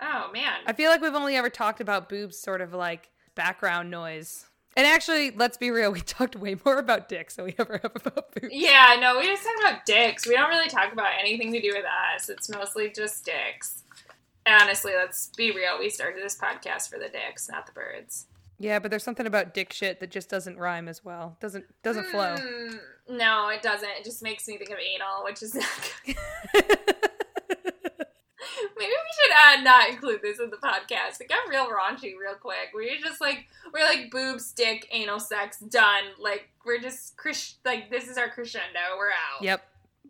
Oh 0.00 0.30
man, 0.32 0.60
I 0.66 0.72
feel 0.72 0.90
like 0.90 1.02
we've 1.02 1.14
only 1.14 1.36
ever 1.36 1.50
talked 1.50 1.82
about 1.82 2.08
boobs 2.08 2.40
sort 2.40 2.62
of 2.62 2.72
like 2.72 3.10
background 3.34 3.90
noise. 3.90 4.46
And 4.76 4.86
actually, 4.86 5.30
let's 5.32 5.56
be 5.56 5.70
real, 5.70 5.92
we 5.92 6.00
talked 6.00 6.36
way 6.36 6.56
more 6.64 6.78
about 6.78 7.08
dicks 7.08 7.36
than 7.36 7.44
we 7.44 7.54
ever 7.58 7.78
have 7.82 7.92
about 7.94 8.34
boobs. 8.34 8.54
Yeah, 8.54 8.96
no, 9.00 9.18
we 9.18 9.26
just 9.26 9.44
talk 9.44 9.54
about 9.60 9.86
dicks. 9.86 10.26
We 10.26 10.34
don't 10.34 10.48
really 10.48 10.68
talk 10.68 10.92
about 10.92 11.10
anything 11.18 11.52
to 11.52 11.60
do 11.60 11.72
with 11.74 11.84
us. 12.14 12.28
It's 12.28 12.48
mostly 12.48 12.90
just 12.94 13.24
dicks. 13.24 13.82
Honestly, 14.46 14.92
let's 14.96 15.28
be 15.36 15.50
real. 15.50 15.78
We 15.78 15.90
started 15.90 16.22
this 16.22 16.36
podcast 16.36 16.88
for 16.88 16.98
the 16.98 17.08
dicks, 17.08 17.48
not 17.50 17.66
the 17.66 17.72
birds. 17.72 18.26
Yeah, 18.58 18.78
but 18.78 18.90
there's 18.90 19.04
something 19.04 19.26
about 19.26 19.54
dick 19.54 19.72
shit 19.72 20.00
that 20.00 20.10
just 20.10 20.28
doesn't 20.28 20.58
rhyme 20.58 20.86
as 20.86 21.04
well. 21.04 21.36
Doesn't 21.40 21.64
doesn't 21.82 22.06
flow. 22.06 22.36
Mm, 22.36 22.78
no, 23.08 23.48
it 23.48 23.62
doesn't. 23.62 23.88
It 23.88 24.04
just 24.04 24.22
makes 24.22 24.46
me 24.46 24.58
think 24.58 24.70
of 24.70 24.76
anal, 24.78 25.24
which 25.24 25.42
is 25.42 25.54
not 25.54 25.94
good. 26.04 26.78
Maybe 28.80 28.92
we 28.92 29.12
should 29.22 29.60
uh, 29.60 29.62
not 29.62 29.90
include 29.90 30.22
this 30.22 30.40
in 30.40 30.48
the 30.48 30.56
podcast. 30.56 31.20
It 31.20 31.28
got 31.28 31.46
real 31.50 31.66
raunchy 31.66 32.14
real 32.18 32.34
quick. 32.40 32.70
We're 32.72 32.98
just 32.98 33.20
like 33.20 33.46
we're 33.74 33.84
like 33.84 34.10
boob, 34.10 34.40
stick, 34.40 34.88
anal 34.90 35.20
sex, 35.20 35.58
done. 35.58 36.04
Like 36.18 36.48
we're 36.64 36.80
just 36.80 37.16
Chris. 37.18 37.56
Like 37.64 37.90
this 37.90 38.08
is 38.08 38.16
our 38.16 38.30
crescendo. 38.30 38.80
We're 38.96 39.10
out. 39.10 39.42
yep. 39.42 39.66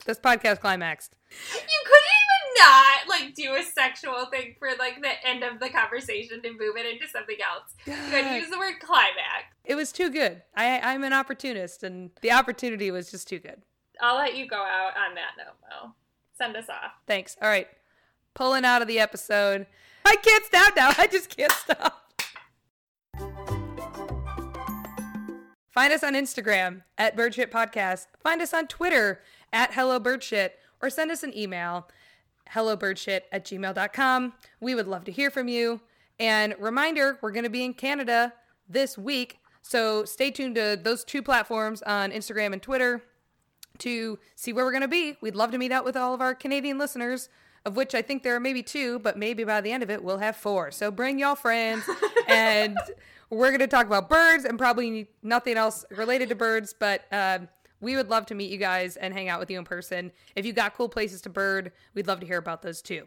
This 0.06 0.20
podcast 0.20 0.60
climaxed. 0.60 1.16
You 1.30 1.82
couldn't 1.84 2.16
even 2.22 2.64
not 2.64 3.08
like 3.08 3.34
do 3.34 3.54
a 3.56 3.62
sexual 3.64 4.26
thing 4.26 4.54
for 4.58 4.68
like 4.78 5.02
the 5.02 5.28
end 5.28 5.42
of 5.42 5.58
the 5.58 5.68
conversation 5.68 6.40
to 6.42 6.50
move 6.50 6.76
it 6.76 6.86
into 6.86 7.08
something 7.08 7.36
else. 7.42 7.74
You 7.86 7.92
had 7.92 8.30
to 8.30 8.36
use 8.36 8.50
the 8.50 8.58
word 8.58 8.74
climax. 8.80 9.46
It 9.64 9.74
was 9.74 9.90
too 9.90 10.10
good. 10.10 10.42
I 10.54 10.78
I'm 10.80 11.02
an 11.02 11.12
opportunist 11.12 11.82
and 11.82 12.10
the 12.22 12.30
opportunity 12.30 12.92
was 12.92 13.10
just 13.10 13.26
too 13.26 13.40
good. 13.40 13.62
I'll 14.00 14.16
let 14.16 14.36
you 14.36 14.46
go 14.46 14.56
out 14.56 14.92
on 14.96 15.16
that 15.16 15.32
note, 15.36 15.56
Mo. 15.68 15.92
Send 16.38 16.56
us 16.56 16.68
off. 16.70 16.92
Thanks. 17.06 17.36
All 17.42 17.48
right. 17.48 17.68
Pulling 18.34 18.64
out 18.64 18.82
of 18.82 18.88
the 18.88 18.98
episode. 18.98 19.66
I 20.04 20.16
can't 20.16 20.44
stop 20.44 20.76
now. 20.76 20.92
I 20.98 21.06
just 21.06 21.34
can't 21.36 21.52
stop. 21.52 21.96
Find 25.70 25.92
us 25.92 26.02
on 26.02 26.14
Instagram 26.14 26.82
at 26.98 27.16
Birdshit 27.16 27.50
Podcast. 27.50 28.06
Find 28.22 28.42
us 28.42 28.52
on 28.52 28.66
Twitter 28.66 29.22
at 29.52 29.72
Hello 29.72 29.98
Birdshit 29.98 30.58
or 30.82 30.90
send 30.90 31.10
us 31.10 31.22
an 31.22 31.36
email 31.36 31.88
hellobirdshit 32.52 33.22
at 33.32 33.44
gmail.com. 33.44 34.32
We 34.60 34.74
would 34.74 34.88
love 34.88 35.04
to 35.04 35.12
hear 35.12 35.30
from 35.30 35.48
you. 35.48 35.80
And 36.18 36.54
reminder, 36.58 37.18
we're 37.22 37.30
going 37.30 37.44
to 37.44 37.50
be 37.50 37.64
in 37.64 37.74
Canada 37.74 38.32
this 38.68 38.98
week. 38.98 39.38
So 39.62 40.04
stay 40.04 40.30
tuned 40.30 40.56
to 40.56 40.78
those 40.82 41.04
two 41.04 41.22
platforms 41.22 41.82
on 41.82 42.10
Instagram 42.10 42.52
and 42.52 42.62
Twitter 42.62 43.02
to 43.78 44.18
see 44.34 44.52
where 44.52 44.64
we're 44.64 44.72
going 44.72 44.82
to 44.82 44.88
be. 44.88 45.16
We'd 45.20 45.36
love 45.36 45.52
to 45.52 45.58
meet 45.58 45.72
out 45.72 45.84
with 45.84 45.96
all 45.96 46.12
of 46.12 46.20
our 46.20 46.34
Canadian 46.34 46.78
listeners, 46.78 47.28
of 47.64 47.76
which 47.76 47.94
I 47.94 48.02
think 48.02 48.22
there 48.22 48.34
are 48.36 48.40
maybe 48.40 48.62
two, 48.62 48.98
but 48.98 49.18
maybe 49.18 49.44
by 49.44 49.60
the 49.60 49.72
end 49.72 49.82
of 49.82 49.90
it, 49.90 50.02
we'll 50.02 50.18
have 50.18 50.36
four. 50.36 50.70
So 50.70 50.90
bring 50.90 51.18
y'all 51.18 51.34
friends. 51.34 51.84
and 52.28 52.76
we're 53.28 53.50
going 53.50 53.60
to 53.60 53.66
talk 53.66 53.86
about 53.86 54.08
birds 54.08 54.44
and 54.44 54.58
probably 54.58 55.08
nothing 55.22 55.56
else 55.56 55.84
related 55.90 56.28
to 56.30 56.34
birds, 56.34 56.74
but. 56.78 57.04
Uh, 57.12 57.40
we 57.82 57.96
would 57.96 58.10
love 58.10 58.26
to 58.26 58.34
meet 58.34 58.50
you 58.50 58.58
guys 58.58 58.96
and 58.96 59.14
hang 59.14 59.28
out 59.30 59.40
with 59.40 59.50
you 59.50 59.58
in 59.58 59.64
person. 59.64 60.12
If 60.36 60.44
you 60.44 60.52
got 60.52 60.74
cool 60.76 60.88
places 60.88 61.22
to 61.22 61.30
bird, 61.30 61.72
we'd 61.94 62.06
love 62.06 62.20
to 62.20 62.26
hear 62.26 62.36
about 62.36 62.60
those 62.62 62.82
too. 62.82 63.06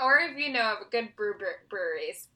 Or 0.00 0.18
if 0.18 0.36
you 0.38 0.52
know 0.52 0.78
of 0.80 0.90
good 0.90 1.10
brew- 1.16 1.34
brew- 1.34 1.46
breweries, 1.68 2.28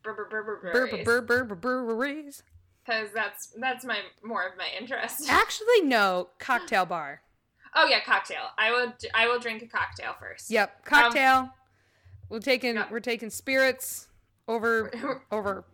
breweries. 1.60 2.42
because 2.84 3.08
that's 3.14 3.48
that's 3.58 3.84
my 3.84 3.98
more 4.22 4.46
of 4.46 4.56
my 4.58 4.68
interest. 4.78 5.28
Actually, 5.28 5.82
no. 5.82 6.28
Cocktail 6.38 6.84
bar. 6.86 7.22
Oh 7.74 7.86
yeah, 7.86 8.00
cocktail. 8.00 8.42
I 8.56 8.70
will 8.70 8.92
I 9.14 9.26
will 9.26 9.38
drink 9.38 9.62
a 9.62 9.66
cocktail 9.66 10.14
first. 10.20 10.50
Yep, 10.50 10.70
um, 10.76 10.82
cocktail. 10.84 11.50
we're 12.28 12.40
taking 12.40 12.76
yeah. 12.76 12.86
we're 12.90 13.00
taking 13.00 13.30
spirits 13.30 14.08
over 14.46 14.90
over 15.32 15.64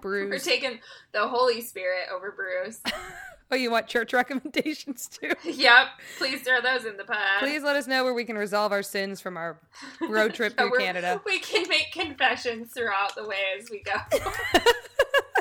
brews. 0.00 0.30
We're 0.30 0.38
taking 0.38 0.80
the 1.12 1.28
Holy 1.28 1.60
Spirit 1.60 2.08
over 2.12 2.32
brews. 2.32 2.80
oh, 3.50 3.56
you 3.56 3.70
want 3.70 3.86
church 3.86 4.12
recommendations 4.12 5.08
too? 5.08 5.32
yep. 5.44 5.88
Please 6.18 6.42
throw 6.42 6.60
those 6.60 6.84
in 6.84 6.96
the 6.96 7.04
pot. 7.04 7.38
Please 7.38 7.62
let 7.62 7.76
us 7.76 7.86
know 7.86 8.02
where 8.02 8.14
we 8.14 8.24
can 8.24 8.36
resolve 8.36 8.72
our 8.72 8.82
sins 8.82 9.20
from 9.20 9.36
our 9.36 9.60
road 10.08 10.34
trip 10.34 10.54
Yeah, 10.58 10.68
through 10.68 10.78
Canada. 10.78 11.22
We 11.24 11.38
can 11.38 11.68
make 11.68 11.92
confessions 11.92 12.72
throughout 12.72 13.14
the 13.14 13.26
way 13.26 13.36
as 13.58 13.70
we 13.70 13.82
go. 13.82 13.92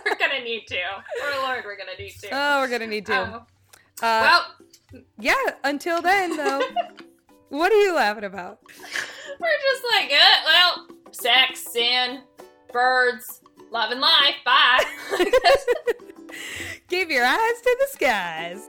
we're 0.06 0.18
gonna 0.18 0.44
need 0.44 0.66
to. 0.68 0.80
Oh 1.22 1.42
Lord, 1.46 1.64
we're 1.66 1.78
gonna 1.78 1.98
need 1.98 2.14
to. 2.22 2.30
Oh, 2.32 2.60
we're 2.60 2.70
gonna 2.70 2.88
need 2.88 3.06
to. 3.08 3.36
Oh. 3.38 3.46
Uh, 4.02 4.42
well, 4.92 5.02
yeah. 5.20 5.36
Until 5.64 6.02
then, 6.02 6.36
though, 6.38 6.62
what 7.50 7.72
are 7.72 7.82
you 7.82 7.96
laughing 7.96 8.24
about? 8.24 8.60
we're 9.40 9.48
just 9.72 9.84
like, 9.94 10.12
uh, 10.12 10.38
well, 10.46 10.88
sex, 11.12 11.62
sin, 11.72 12.22
birds, 12.72 13.42
love 13.72 13.92
and 13.92 14.02
life. 14.02 14.36
Bye. 14.44 14.84
Give 16.88 17.10
your 17.10 17.26
eyes 17.26 17.62
to 17.62 17.78
the 17.80 17.88
skies. 17.92 18.68